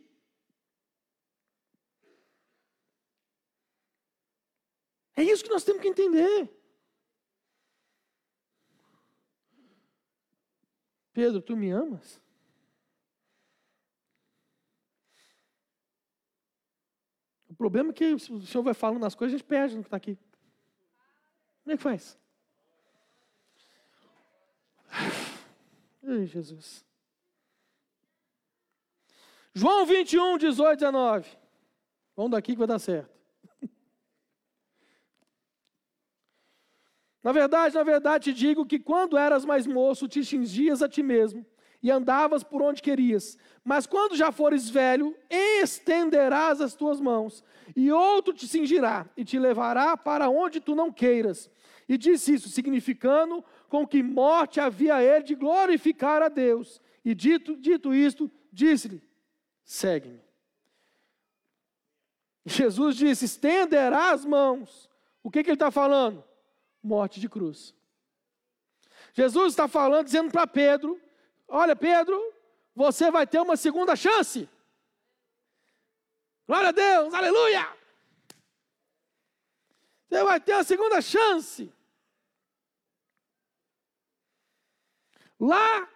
[5.16, 6.50] É isso que nós temos que entender.
[11.14, 12.22] Pedro, tu me amas?
[17.50, 19.88] O problema é que o Senhor vai falando as coisas, a gente perde no que
[19.88, 20.18] está aqui.
[21.64, 22.18] Como é que faz?
[26.04, 26.86] Ai, Jesus.
[29.54, 31.38] João 21, 18, 19.
[32.16, 33.21] Vamos daqui que vai dar certo.
[37.24, 41.04] Na verdade, na verdade te digo que quando eras mais moço, te cingias a ti
[41.04, 41.46] mesmo
[41.84, 43.38] e andavas por onde querias.
[43.64, 47.44] Mas quando já fores velho, estenderás as tuas mãos,
[47.76, 51.50] e outro te cingirá e te levará para onde tu não queiras.
[51.88, 56.82] E disse isso, significando com que morte havia ele de glorificar a Deus.
[57.04, 59.02] E dito, dito isto, disse-lhe:
[59.64, 60.22] segue-me.
[62.46, 64.90] Jesus disse: estenderá as mãos.
[65.24, 66.24] O que, que ele está falando?
[66.84, 67.76] Morte de cruz.
[69.14, 71.02] Jesus está falando, dizendo para Pedro:
[71.48, 72.20] Olha, Pedro,
[72.76, 74.50] você vai ter uma segunda chance.
[76.48, 77.82] Glória a Deus, aleluia!
[80.08, 81.72] Você vai ter a segunda chance.
[85.40, 85.90] Lá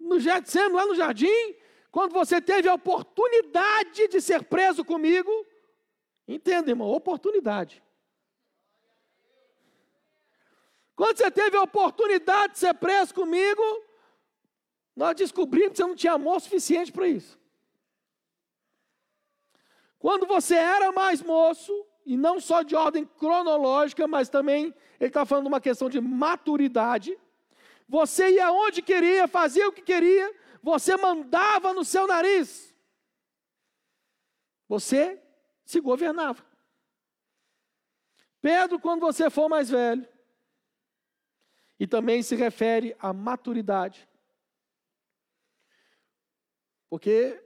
[0.00, 1.54] no Getsemane, lá no jardim,
[1.90, 5.30] quando você teve a oportunidade de ser preso comigo,
[6.26, 7.82] entenda, irmão, oportunidade.
[10.96, 13.62] Quando você teve a oportunidade de ser preso comigo,
[14.94, 17.38] nós descobrimos que você não tinha amor suficiente para isso.
[19.98, 21.72] Quando você era mais moço,
[22.06, 26.00] e não só de ordem cronológica, mas também ele está falando de uma questão de
[26.00, 27.18] maturidade,
[27.88, 30.32] você ia onde queria, fazia o que queria,
[30.62, 32.74] você mandava no seu nariz.
[34.68, 35.20] Você
[35.64, 36.44] se governava.
[38.40, 40.06] Pedro, quando você for mais velho,
[41.78, 44.08] e também se refere à maturidade.
[46.88, 47.42] Porque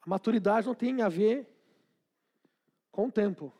[0.00, 1.46] a maturidade não tem a ver
[2.90, 3.52] com o tempo.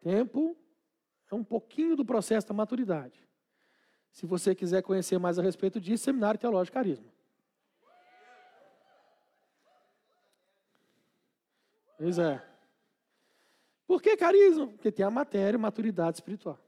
[0.00, 0.56] Tempo
[1.30, 3.26] é um pouquinho do processo da maturidade.
[4.12, 7.12] Se você quiser conhecer mais a respeito disso, Seminário Teológico Carisma.
[11.98, 12.44] Pois é.
[13.86, 14.68] Por que carisma?
[14.68, 16.58] Porque tem a matéria, maturidade espiritual.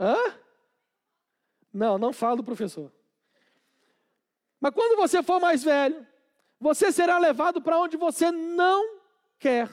[0.00, 0.16] Hã?
[1.70, 2.90] Não, não falo do professor.
[4.58, 6.06] Mas quando você for mais velho,
[6.58, 8.98] você será levado para onde você não
[9.38, 9.70] quer.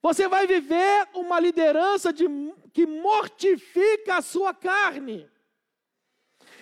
[0.00, 2.26] Você vai viver uma liderança de,
[2.72, 5.28] que mortifica a sua carne.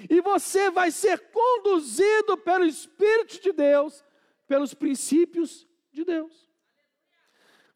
[0.09, 4.03] E você vai ser conduzido pelo Espírito de Deus,
[4.47, 6.44] pelos princípios de Deus.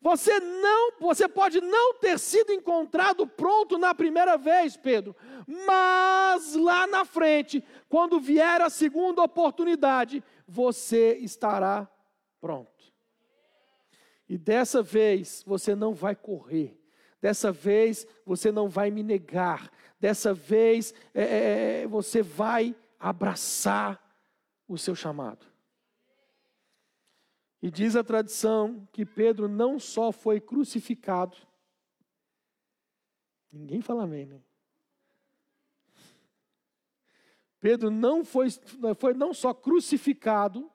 [0.01, 5.15] Você não, você pode não ter sido encontrado pronto na primeira vez, Pedro,
[5.67, 11.91] mas lá na frente, quando vier a segunda oportunidade, você estará
[12.41, 12.71] pronto.
[14.29, 16.79] E dessa vez você não vai correr,
[17.21, 19.69] dessa vez você não vai me negar,
[19.99, 24.01] dessa vez é, é, é você vai abraçar
[24.69, 25.48] o seu chamado.
[27.61, 31.37] E diz a tradição que Pedro não só foi crucificado,
[33.53, 34.41] ninguém fala amém, né?
[37.61, 38.49] Pedro não foi,
[38.97, 40.71] foi não só crucificado,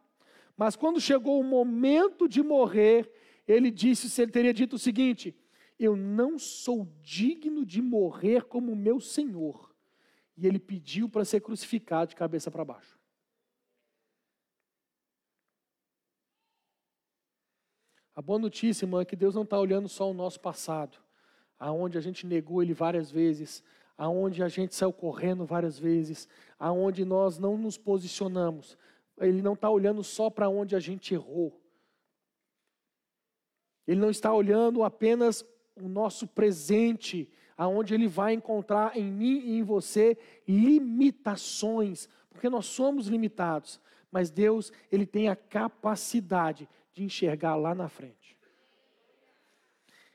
[0.58, 3.10] mas quando chegou o momento de morrer,
[3.48, 5.36] ele disse, ele teria dito o seguinte:
[5.80, 9.74] Eu não sou digno de morrer como meu Senhor.
[10.36, 13.00] E ele pediu para ser crucificado de cabeça para baixo.
[18.16, 20.98] A boa notícia, irmã, é que Deus não está olhando só o nosso passado,
[21.60, 23.64] aonde a gente negou Ele várias vezes,
[23.98, 26.28] aonde a gente saiu correndo várias vezes,
[26.60, 28.78] aonde nós não nos posicionamos.
[29.20, 31.60] Ele não está olhando só para onde a gente errou.
[33.88, 35.44] Ele não está olhando apenas
[35.76, 40.16] o nosso presente, aonde ele vai encontrar em mim e em você
[40.48, 47.90] limitações, porque nós somos limitados, mas Deus, ele tem a capacidade de enxergar lá na
[47.90, 48.38] frente.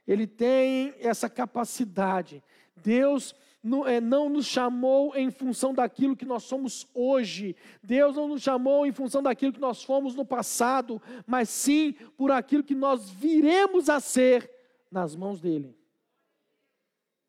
[0.07, 2.43] Ele tem essa capacidade.
[2.77, 7.55] Deus não, é, não, nos chamou em função daquilo que nós somos hoje.
[7.83, 12.31] Deus não nos chamou em função daquilo que nós fomos no passado, mas sim por
[12.31, 14.51] aquilo que nós viremos a ser
[14.91, 15.77] nas mãos dEle.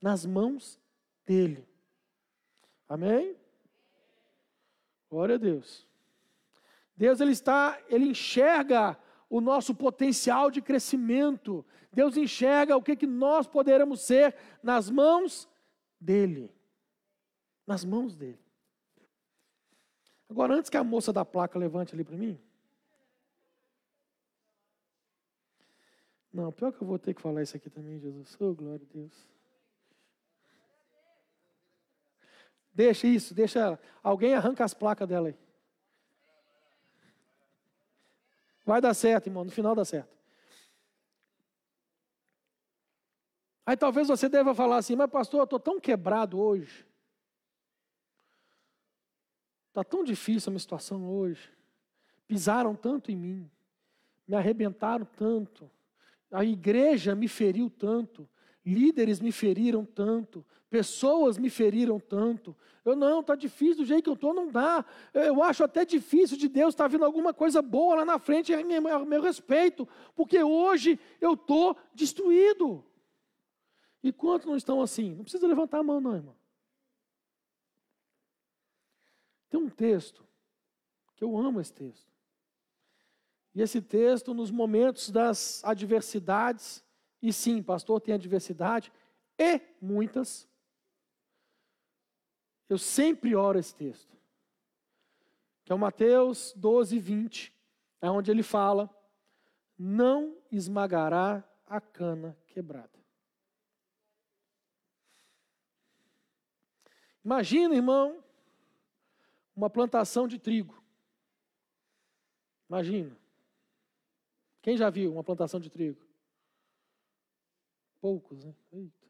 [0.01, 0.79] Nas mãos
[1.25, 1.67] dEle.
[2.87, 3.35] Amém?
[5.09, 5.85] Glória a Deus.
[6.95, 8.97] Deus ele está, ele enxerga
[9.29, 11.65] o nosso potencial de crescimento.
[11.93, 15.47] Deus enxerga o que, que nós poderemos ser nas mãos
[15.99, 16.51] dEle.
[17.67, 18.39] Nas mãos dEle.
[20.29, 22.39] Agora, antes que a moça da placa levante ali para mim.
[26.31, 28.35] Não, pior que eu vou ter que falar isso aqui também, Jesus.
[28.39, 29.27] Oh, glória a Deus.
[32.71, 33.79] Deixa isso, deixa.
[34.01, 35.48] Alguém arranca as placas dela aí.
[38.65, 40.17] Vai dar certo, irmão, no final dá certo.
[43.65, 46.87] Aí talvez você deva falar assim, mas pastor, eu estou tão quebrado hoje.
[49.67, 51.51] Está tão difícil a minha situação hoje.
[52.27, 53.51] Pisaram tanto em mim,
[54.27, 55.69] me arrebentaram tanto,
[56.31, 58.29] a igreja me feriu tanto,
[58.65, 62.55] líderes me feriram tanto, pessoas me feriram tanto.
[62.85, 64.85] Eu não, está difícil do jeito que eu estou, não dá.
[65.13, 68.53] Eu acho até difícil de Deus estar tá vendo alguma coisa boa lá na frente
[68.53, 72.83] a meu, meu respeito, porque hoje eu estou destruído.
[74.01, 75.13] E quantos não estão assim?
[75.13, 76.35] Não precisa levantar a mão, não, irmão.
[79.49, 80.23] Tem um texto,
[81.15, 82.07] que eu amo esse texto.
[83.53, 86.83] E esse texto, nos momentos das adversidades,
[87.21, 88.91] e sim, pastor, tem adversidade,
[89.37, 90.47] e muitas.
[92.67, 94.15] Eu sempre oro esse texto,
[95.63, 97.53] que é o Mateus 12, 20,
[98.01, 98.89] é onde ele fala:
[99.77, 102.99] Não esmagará a cana quebrada.
[107.23, 108.23] Imagina, irmão,
[109.55, 110.81] uma plantação de trigo.
[112.69, 113.15] Imagina.
[114.61, 116.08] Quem já viu uma plantação de trigo?
[118.01, 118.53] Poucos, né?
[118.71, 119.07] Eita.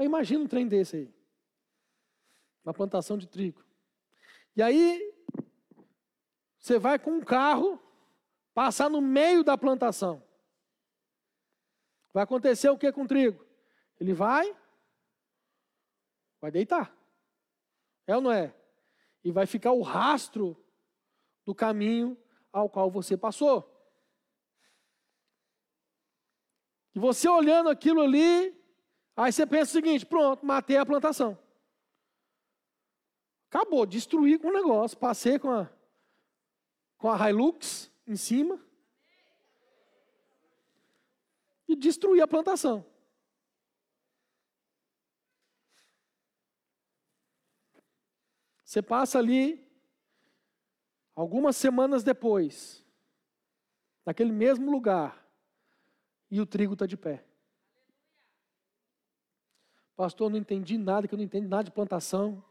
[0.00, 1.14] Imagina um trem desse aí.
[2.64, 3.64] Uma plantação de trigo.
[4.54, 5.14] E aí,
[6.58, 7.80] você vai com um carro
[8.52, 10.22] passar no meio da plantação.
[12.12, 13.44] Vai acontecer o que com o trigo?
[14.00, 14.56] Ele vai
[16.40, 16.94] Vai deitar.
[18.06, 18.54] É ou não é?
[19.24, 20.56] E vai ficar o rastro
[21.44, 22.16] do caminho
[22.52, 23.77] ao qual você passou.
[26.94, 28.54] E você olhando aquilo ali,
[29.16, 31.38] aí você pensa o seguinte: pronto, matei a plantação.
[33.50, 34.96] Acabou, destruí com o negócio.
[34.98, 35.70] Passei com a,
[36.98, 38.60] com a Hilux em cima.
[41.66, 42.84] E destruí a plantação.
[48.64, 49.66] Você passa ali,
[51.14, 52.84] algumas semanas depois,
[54.04, 55.26] naquele mesmo lugar,
[56.30, 57.24] e o trigo está de pé.
[59.96, 62.42] Pastor, não entendi nada, que eu não entendo nada de plantação.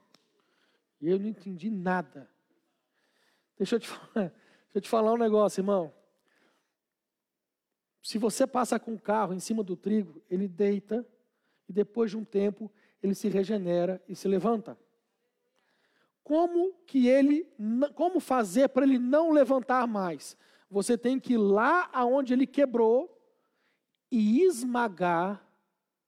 [0.99, 2.29] E eu não entendi nada.
[3.57, 4.33] Deixa eu te falar, deixa
[4.75, 5.93] eu te falar um negócio, irmão.
[8.01, 11.05] Se você passa com o carro em cima do trigo, ele deita
[11.67, 12.71] e depois de um tempo
[13.01, 14.77] ele se regenera e se levanta.
[16.23, 17.49] Como que ele,
[17.95, 20.35] como fazer para ele não levantar mais?
[20.69, 23.16] Você tem que ir lá aonde ele quebrou
[24.11, 25.45] e esmagar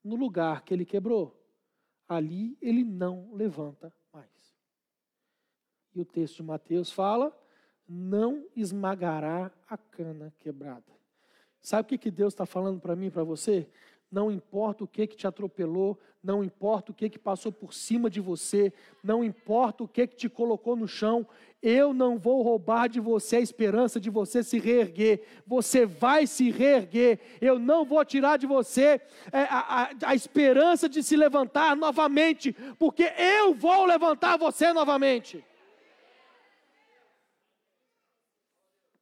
[0.03, 1.35] no lugar que ele quebrou.
[2.07, 3.93] Ali ele não levanta
[5.93, 7.35] e o texto de Mateus fala:
[7.87, 10.97] não esmagará a cana quebrada.
[11.61, 13.69] Sabe o que, que Deus está falando para mim e para você?
[14.12, 18.10] Não importa o que, que te atropelou, não importa o que, que passou por cima
[18.10, 21.26] de você, não importa o que, que te colocou no chão,
[21.62, 25.22] eu não vou roubar de você a esperança de você se reerguer.
[25.45, 27.20] Você vai se reerguer.
[27.41, 29.01] Eu não vou tirar de você
[29.32, 35.43] é, a, a, a esperança de se levantar novamente, porque eu vou levantar você novamente.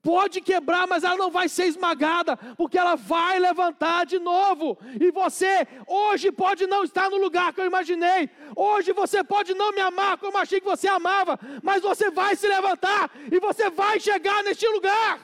[0.08, 4.78] Pode quebrar, mas ela não vai ser esmagada, porque ela vai levantar de novo.
[5.02, 8.30] E você hoje pode não estar no lugar que eu imaginei.
[8.56, 12.48] Hoje você pode não me amar como achei que você amava, mas você vai se
[12.48, 15.20] levantar e você vai chegar neste lugar.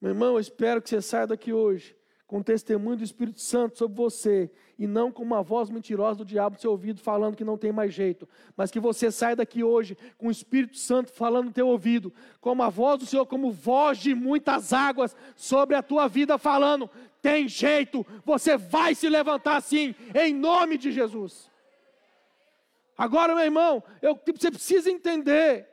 [0.00, 1.96] Meu irmão, eu espero que você saia daqui hoje
[2.26, 6.24] com o testemunho do Espírito Santo sobre você e não com uma voz mentirosa do
[6.24, 9.62] diabo no seu ouvido falando que não tem mais jeito, mas que você saia daqui
[9.62, 13.52] hoje com o Espírito Santo falando no teu ouvido, como a voz do Senhor, como
[13.52, 16.90] voz de muitas águas sobre a tua vida falando,
[17.22, 21.50] tem jeito, você vai se levantar assim, em nome de Jesus.
[22.98, 25.68] Agora, meu irmão, eu, você precisa entender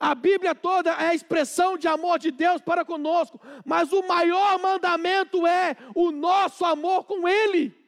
[0.00, 4.58] a Bíblia toda é a expressão de amor de Deus para conosco, mas o maior
[4.58, 7.78] mandamento é o nosso amor com Ele.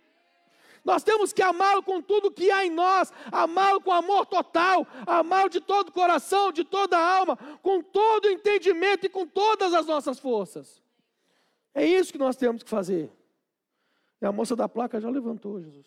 [0.85, 5.49] Nós temos que amá-lo com tudo que há em nós, amá-lo com amor total, amá-lo
[5.49, 9.73] de todo o coração, de toda a alma, com todo o entendimento e com todas
[9.73, 10.83] as nossas forças.
[11.73, 13.11] É isso que nós temos que fazer.
[14.21, 15.87] E a moça da placa já levantou, Jesus.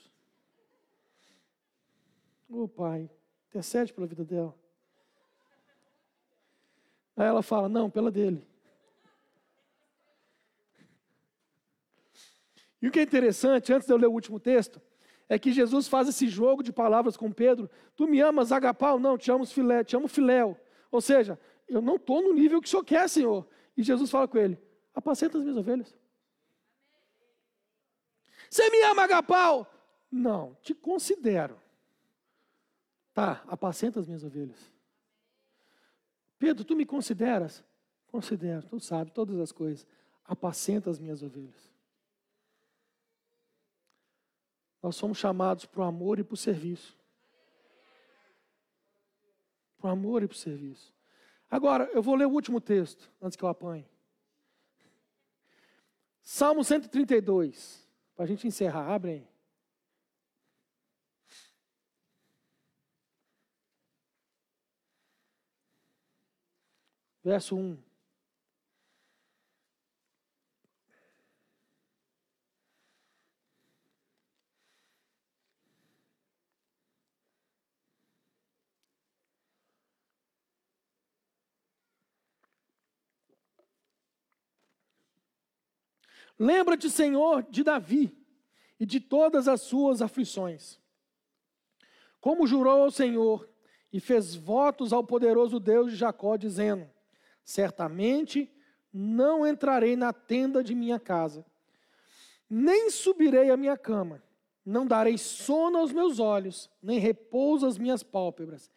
[2.49, 3.09] Ô oh, Pai,
[3.49, 4.55] intercede pela vida dela.
[7.15, 8.45] Aí ela fala: Não, pela dele.
[12.81, 14.81] E o que é interessante, antes de eu ler o último texto,
[15.27, 17.69] é que Jesus faz esse jogo de palavras com Pedro.
[17.95, 18.99] Tu me amas, agapau?
[18.99, 20.55] Não, te amo filé, te amo filéu.
[20.91, 23.47] Ou seja, eu não estou no nível que o Senhor quer, Senhor.
[23.75, 24.59] E Jesus fala com ele:
[24.93, 25.95] apacenta as minhas ovelhas.
[28.49, 29.67] Você me ama, agapau?
[30.11, 31.59] Não, te considero.
[33.13, 34.74] Tá, apacenta as minhas ovelhas.
[36.37, 37.63] Pedro, tu me consideras?
[38.07, 39.85] Considero, tu sabe todas as coisas.
[40.23, 41.69] Apacenta as minhas ovelhas.
[44.81, 46.97] Nós somos chamados para o amor e para o serviço.
[49.77, 50.93] Para o amor e para o serviço.
[51.49, 53.87] Agora, eu vou ler o último texto, antes que eu apanhe.
[56.21, 58.91] Salmo 132, para a gente encerrar.
[58.91, 59.27] Abrem.
[67.25, 67.75] Verso 1.
[86.37, 88.15] Lembra-te, Senhor, de Davi
[88.79, 90.79] e de todas as suas aflições.
[92.21, 93.49] Como jurou ao Senhor
[93.91, 96.94] e fez votos ao poderoso Deus de Jacó, dizendo:
[97.45, 98.51] Certamente
[98.91, 101.45] não entrarei na tenda de minha casa,
[102.49, 104.21] nem subirei à minha cama,
[104.65, 108.71] não darei sono aos meus olhos, nem repouso às minhas pálpebras,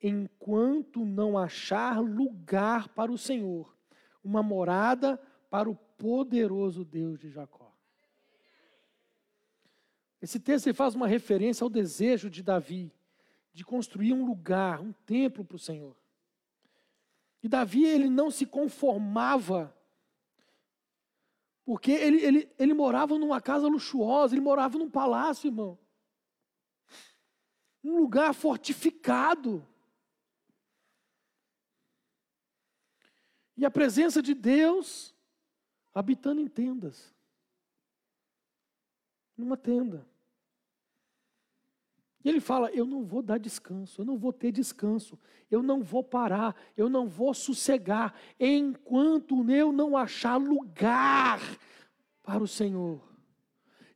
[0.00, 3.76] enquanto não achar lugar para o Senhor,
[4.22, 5.20] uma morada
[5.50, 7.72] para o poderoso Deus de Jacó.
[10.20, 12.92] Esse texto faz uma referência ao desejo de Davi
[13.52, 15.96] de construir um lugar, um templo para o Senhor.
[17.42, 19.76] E Davi, ele não se conformava,
[21.64, 25.78] porque ele, ele, ele morava numa casa luxuosa, ele morava num palácio, irmão.
[27.82, 29.66] Um lugar fortificado.
[33.56, 35.14] E a presença de Deus
[35.92, 37.12] habitando em tendas.
[39.36, 40.06] Numa tenda.
[42.24, 45.18] E ele fala: Eu não vou dar descanso, eu não vou ter descanso,
[45.50, 51.40] eu não vou parar, eu não vou sossegar, enquanto eu não achar lugar
[52.22, 53.00] para o Senhor.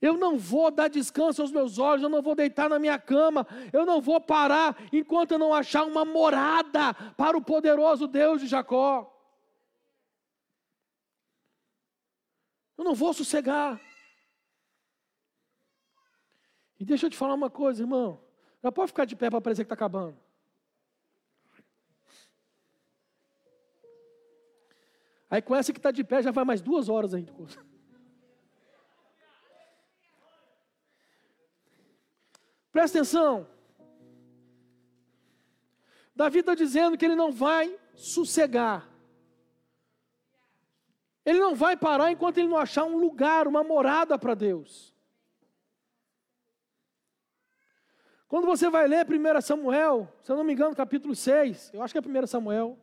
[0.00, 3.46] Eu não vou dar descanso aos meus olhos, eu não vou deitar na minha cama,
[3.72, 8.46] eu não vou parar enquanto eu não achar uma morada para o poderoso Deus de
[8.46, 9.12] Jacó.
[12.76, 13.80] Eu não vou sossegar.
[16.78, 18.20] E deixa eu te falar uma coisa, irmão.
[18.62, 20.16] Já pode ficar de pé para parecer que está acabando.
[25.28, 27.26] Aí com essa que está de pé já vai mais duas horas aí.
[32.72, 33.48] Presta atenção.
[36.14, 38.88] Davi está dizendo que ele não vai sossegar.
[41.24, 44.95] Ele não vai parar enquanto ele não achar um lugar, uma morada para Deus.
[48.28, 51.94] Quando você vai ler 1 Samuel, se eu não me engano, capítulo 6, eu acho
[51.94, 52.76] que é 1 Samuel,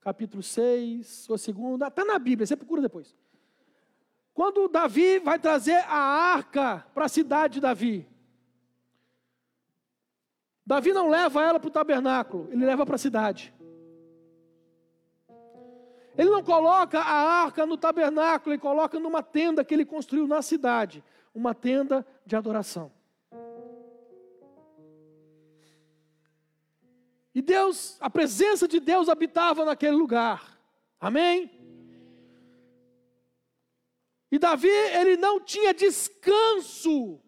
[0.00, 3.16] capítulo 6, ou 2, está na Bíblia, você procura depois.
[4.34, 8.08] Quando Davi vai trazer a arca para a cidade de Davi,
[10.66, 13.54] Davi não leva ela para o tabernáculo, ele leva para a cidade.
[16.16, 20.42] Ele não coloca a arca no tabernáculo, ele coloca numa tenda que ele construiu na
[20.42, 22.90] cidade uma tenda de adoração.
[27.34, 30.58] E Deus, a presença de Deus habitava naquele lugar.
[30.98, 31.50] Amém?
[34.30, 37.20] E Davi, ele não tinha descanso.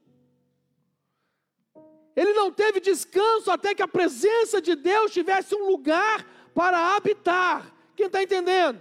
[2.14, 6.24] Ele não teve descanso até que a presença de Deus tivesse um lugar
[6.54, 7.74] para habitar.
[7.96, 8.80] Quem está entendendo?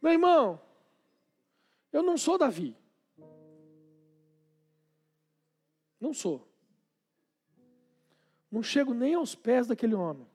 [0.00, 0.60] Meu irmão,
[1.92, 2.76] eu não sou Davi.
[6.00, 6.51] Não sou.
[8.52, 10.28] Não chego nem aos pés daquele homem,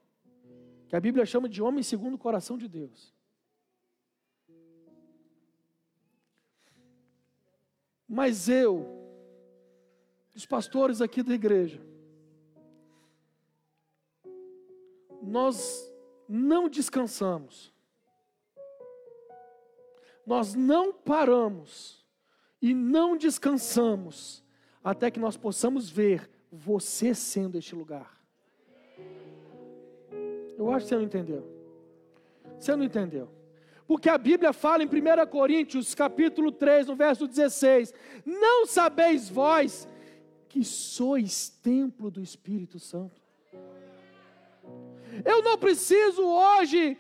[0.90, 3.14] que a Bíblia chama de homem segundo o coração de Deus.
[8.10, 8.88] Mas eu,
[10.36, 11.80] os pastores aqui da igreja,
[15.22, 15.88] nós
[16.28, 17.72] não descansamos,
[20.26, 22.04] nós não paramos
[22.60, 24.44] e não descansamos
[24.84, 28.18] até que nós possamos ver você sendo este lugar.
[30.58, 31.48] Eu acho que você não entendeu.
[32.58, 33.30] Você não entendeu.
[33.88, 37.94] Porque a Bíblia fala em 1 Coríntios, capítulo 3, no verso 16:
[38.26, 39.88] Não sabeis vós
[40.50, 43.22] que sois templo do Espírito Santo.
[45.24, 46.98] Eu não preciso hoje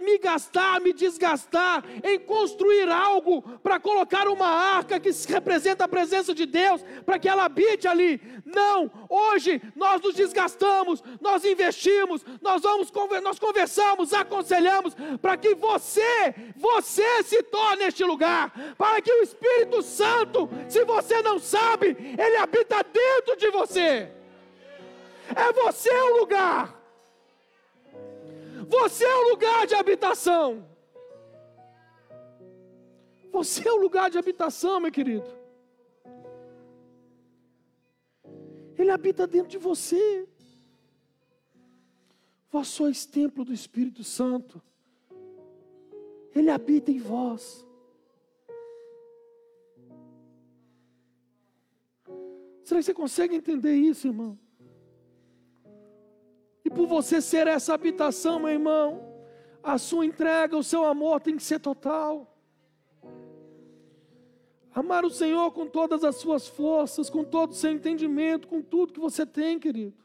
[0.00, 6.34] me gastar, me desgastar em construir algo para colocar uma arca que representa a presença
[6.34, 8.20] de Deus, para que ela habite ali.
[8.44, 12.90] Não, hoje nós nos desgastamos, nós investimos, nós vamos
[13.22, 19.82] nós conversamos, aconselhamos para que você, você se torne este lugar, para que o Espírito
[19.82, 24.10] Santo, se você não sabe, ele habita dentro de você.
[25.34, 26.83] É você o lugar.
[28.80, 30.66] Você é o lugar de habitação.
[33.30, 35.30] Você é o lugar de habitação, meu querido.
[38.76, 40.28] Ele habita dentro de você.
[42.50, 44.60] Vós sois templo do Espírito Santo.
[46.34, 47.64] Ele habita em vós.
[52.64, 54.38] Será que você consegue entender isso, irmão?
[56.74, 59.14] Por você ser essa habitação, meu irmão,
[59.62, 62.30] a sua entrega, o seu amor tem que ser total.
[64.74, 68.92] Amar o Senhor com todas as suas forças, com todo o seu entendimento, com tudo
[68.92, 70.02] que você tem, querido.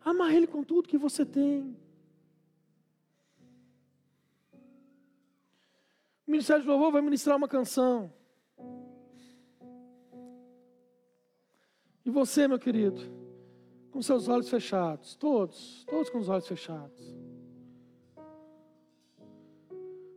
[0.00, 1.76] Amar Ele com tudo que você tem.
[6.24, 8.12] O Ministério de Louvor vai ministrar uma canção.
[12.06, 13.02] E você, meu querido,
[13.90, 17.16] com seus olhos fechados, todos, todos com os olhos fechados.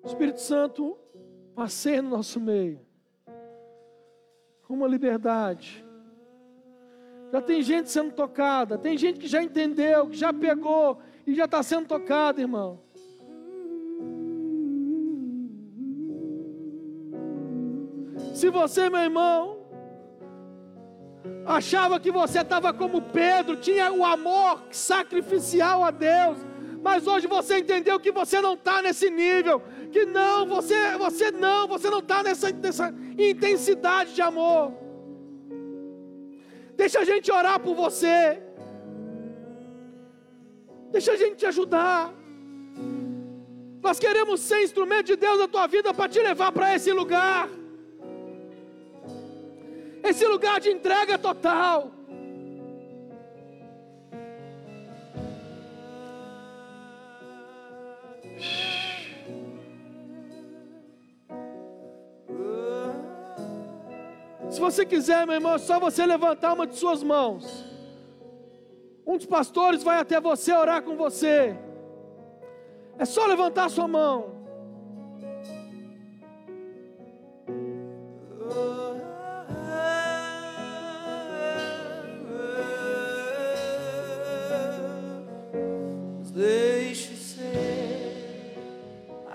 [0.05, 0.95] Espírito Santo,
[1.55, 2.79] passeia no nosso meio.
[4.67, 5.83] Com uma liberdade.
[7.31, 11.45] Já tem gente sendo tocada, tem gente que já entendeu, que já pegou e já
[11.45, 12.79] está sendo tocada, irmão.
[18.35, 19.58] Se você, meu irmão,
[21.45, 26.37] achava que você estava como Pedro, tinha o amor sacrificial a Deus,
[26.81, 29.61] mas hoje você entendeu que você não está nesse nível,
[29.91, 34.73] que não, você, você não, você não está nessa, nessa intensidade de amor.
[36.75, 38.41] Deixa a gente orar por você.
[40.91, 42.13] Deixa a gente te ajudar.
[43.81, 47.49] Nós queremos ser instrumento de Deus na tua vida para te levar para esse lugar.
[50.03, 51.91] Esse lugar de entrega total.
[64.49, 67.65] Se você quiser, meu irmão, é só você levantar uma de suas mãos.
[69.05, 71.55] Um dos pastores vai até você orar com você.
[72.97, 74.38] É só levantar sua mão.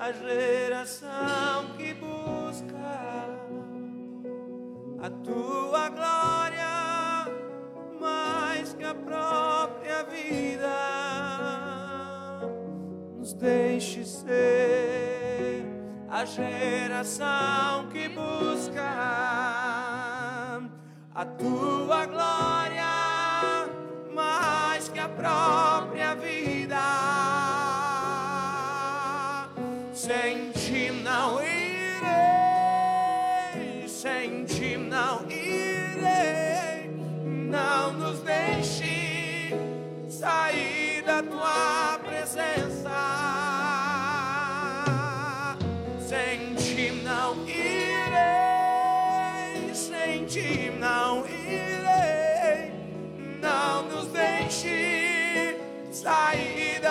[0.04, 2.76] A geração que busca
[5.00, 7.26] a tua glória
[7.98, 10.68] mais que a própria vida.
[13.16, 15.64] Nos deixe ser
[16.10, 18.84] a geração que busca
[21.14, 22.92] a tua glória
[24.14, 26.03] mais que a própria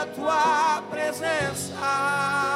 [0.06, 2.53] tua presença.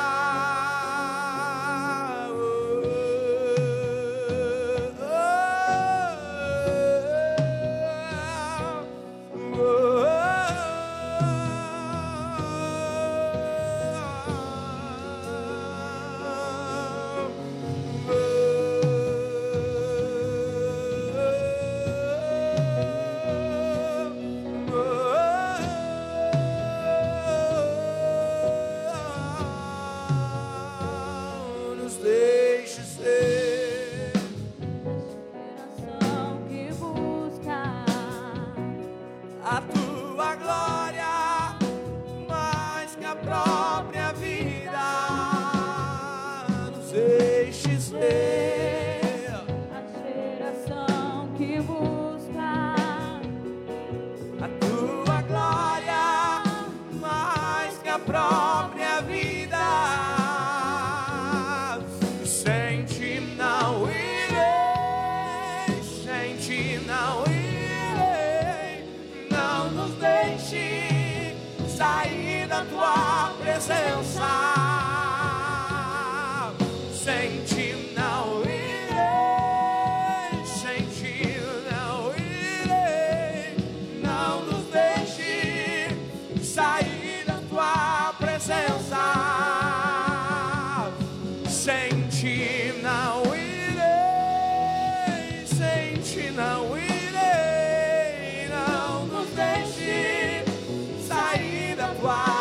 [101.99, 102.36] Deixe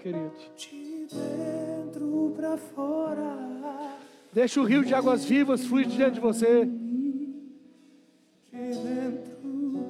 [0.00, 0.32] querido.
[0.56, 3.96] De dentro para fora.
[4.32, 6.64] Deixa o rio de águas vivas fluir de dentro de você.
[6.64, 9.36] De dentro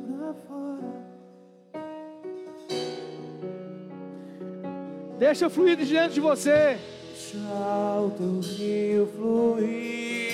[0.06, 0.90] para fora.
[5.18, 6.78] Deixa fluir de dentro de você.
[7.08, 10.29] Deixa o teu rio fluir.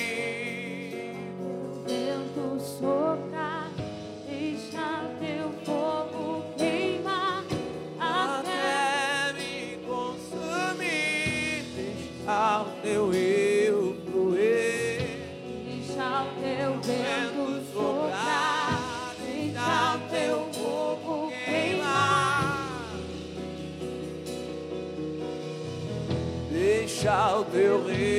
[27.07, 28.16] deixar o teu reino.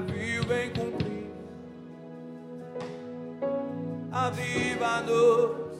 [0.00, 1.30] Viu bem cumprir.
[4.10, 5.72] Aviva-nos,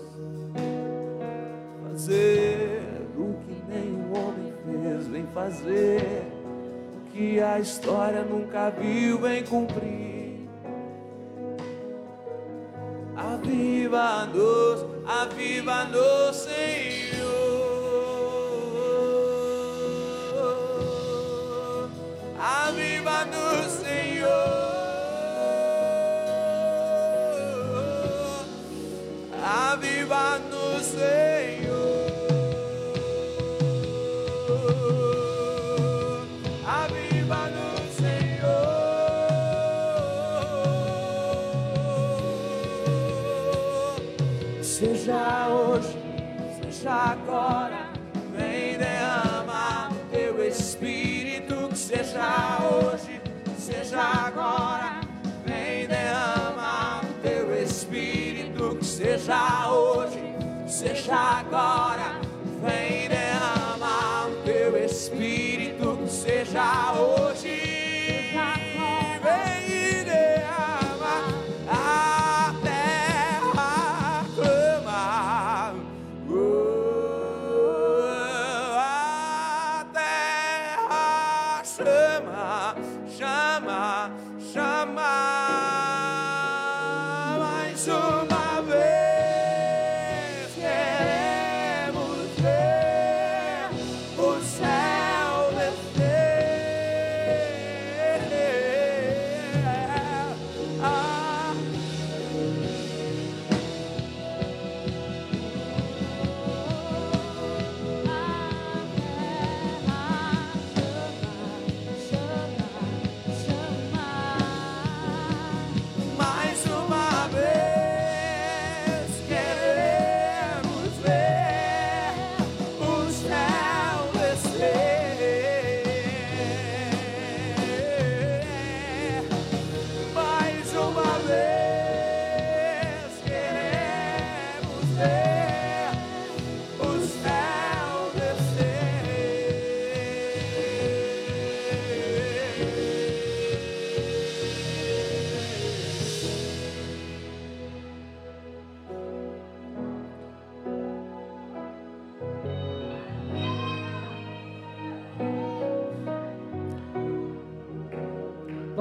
[1.83, 6.25] fazer o que nenhum homem fez, vem fazer
[6.97, 10.49] o que a história nunca viu bem cumprir.
[13.17, 17.22] Aviva-nos, aviva-nos, Senhor.
[51.93, 53.20] Seja hoje,
[53.59, 55.01] seja agora,
[55.45, 60.22] vem derramar o teu Espírito, que seja hoje,
[60.66, 62.18] seja agora,
[62.62, 67.62] vem derramar o teu Espírito, que seja hoje.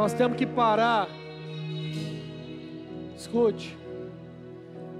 [0.01, 1.07] Nós temos que parar.
[3.15, 3.77] Escute.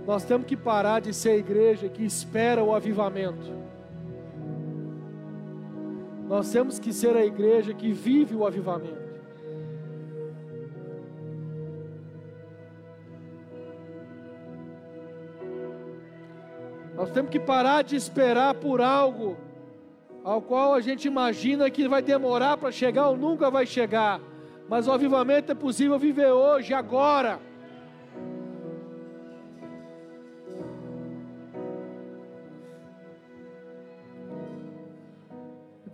[0.05, 3.51] Nós temos que parar de ser a igreja que espera o avivamento.
[6.27, 9.01] Nós temos que ser a igreja que vive o avivamento.
[16.95, 19.35] Nós temos que parar de esperar por algo
[20.23, 24.21] ao qual a gente imagina que vai demorar para chegar ou nunca vai chegar.
[24.71, 27.41] Mas o avivamento é possível viver hoje, agora.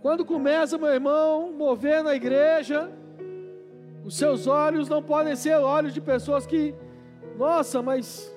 [0.00, 2.88] Quando começa, meu irmão, mover na igreja,
[4.04, 6.72] os seus olhos não podem ser olhos de pessoas que,
[7.36, 8.32] nossa, mas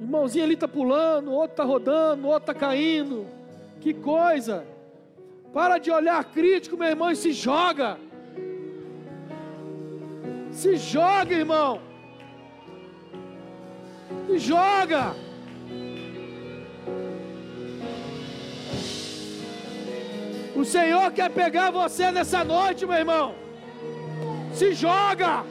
[0.00, 3.28] o irmãozinho ali está pulando, outro está rodando, outro está caindo.
[3.80, 4.66] Que coisa!
[5.52, 7.96] Para de olhar crítico, meu irmão, e se joga.
[10.54, 11.80] Se joga, irmão.
[14.26, 15.14] Se joga.
[20.54, 23.34] O Senhor quer pegar você nessa noite, meu irmão.
[24.52, 25.44] Se joga.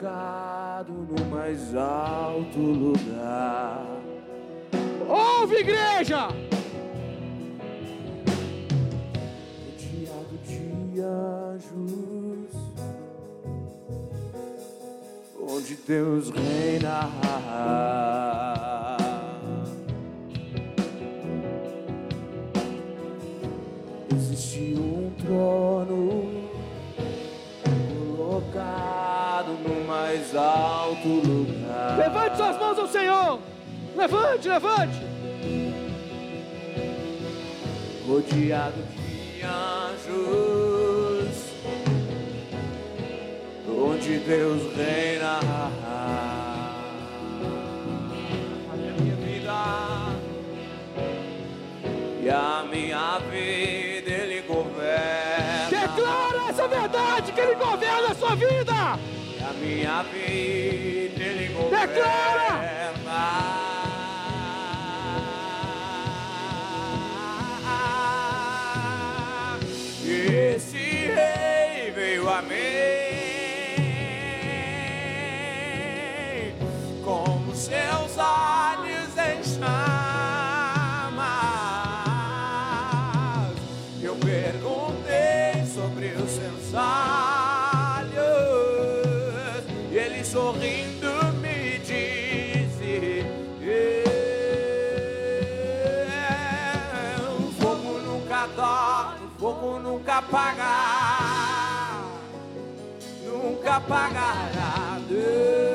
[0.00, 3.84] Colocado no mais alto lugar.
[5.06, 6.28] Ouve, igreja.
[9.90, 10.38] rodeado
[11.52, 12.50] anjos,
[15.38, 17.99] onde Deus reina.
[30.10, 31.96] Mais alto lugar.
[31.96, 33.38] Levante suas mãos ao Senhor.
[33.96, 35.10] Levante, levante.
[38.06, 40.08] rodeado de anjos,
[43.68, 45.38] onde Deus reina.
[48.68, 49.54] A minha vida
[52.20, 55.68] e a minha vida Ele governa.
[55.70, 58.69] Declara essa verdade que Ele governa a sua vida.
[59.60, 61.86] Minha vida Ele governa.
[61.86, 62.69] Declara!
[100.30, 102.04] Apaga,
[103.24, 105.00] nunca apagará.
[105.08, 105.69] Deus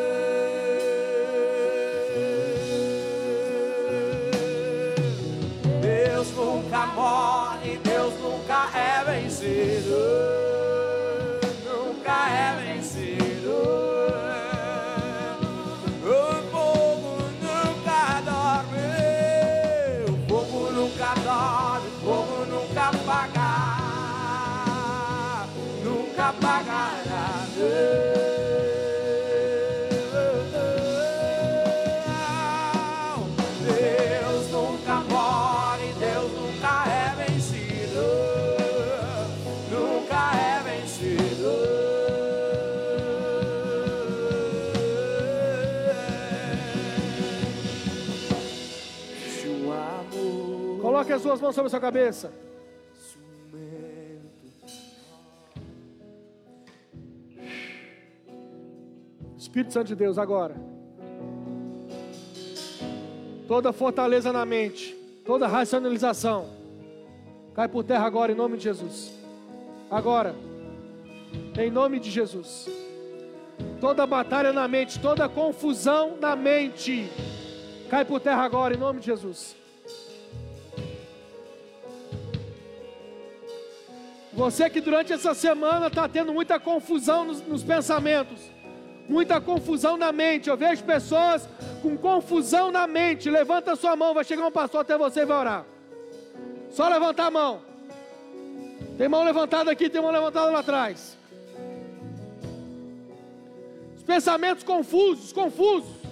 [51.26, 52.32] suas mãos sobre a sua cabeça.
[59.36, 60.56] Espírito Santo de Deus, agora.
[63.48, 64.94] Toda fortaleza na mente,
[65.26, 66.48] toda racionalização,
[67.56, 69.12] cai por terra agora em nome de Jesus.
[69.90, 70.36] Agora,
[71.58, 72.70] em nome de Jesus.
[73.82, 77.10] Toda batalha na mente, toda confusão na mente,
[77.90, 79.65] cai por terra agora em nome de Jesus.
[84.36, 88.52] Você que durante essa semana está tendo muita confusão nos, nos pensamentos,
[89.08, 90.50] muita confusão na mente.
[90.50, 91.48] Eu vejo pessoas
[91.82, 93.30] com confusão na mente.
[93.30, 95.66] Levanta sua mão, vai chegar um pastor até você e vai orar.
[96.70, 97.62] Só levantar a mão.
[98.98, 101.18] Tem mão levantada aqui, tem mão levantada lá atrás.
[103.96, 106.05] Os pensamentos confusos, confusos.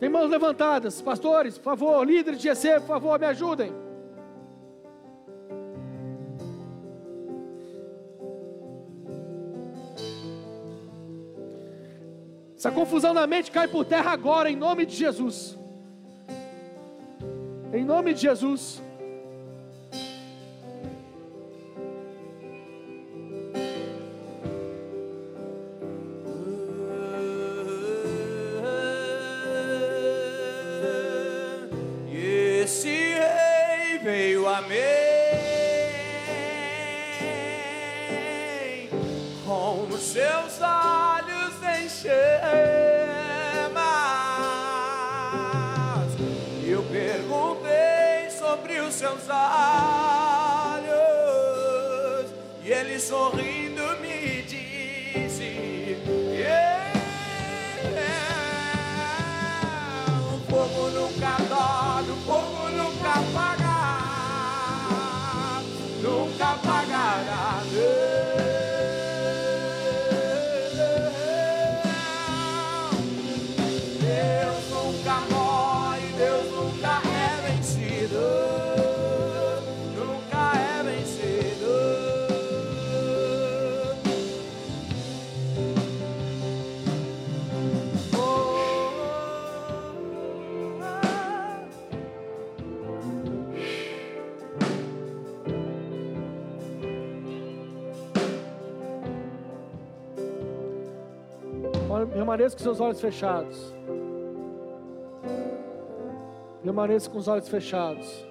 [0.00, 3.70] Tem mãos levantadas, pastores, por favor, líderes de GC, por favor, me ajudem.
[12.56, 15.58] Essa confusão na mente cai por terra agora, em nome de Jesus.
[17.70, 18.82] Em nome de Jesus.
[48.92, 50.90] Seus olhos
[52.64, 53.69] e ele sorrindo
[102.40, 103.74] Permaneça com seus olhos fechados.
[106.62, 108.26] Permaneça com os olhos fechados.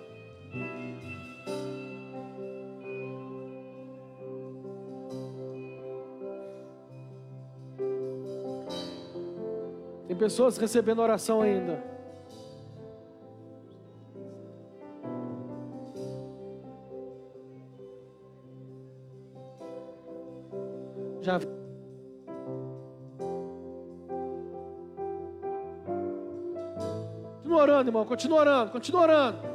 [10.07, 11.98] Tem pessoas recebendo oração ainda.
[27.89, 28.05] Orando, irmão.
[28.05, 29.48] Continua orando, continua orando.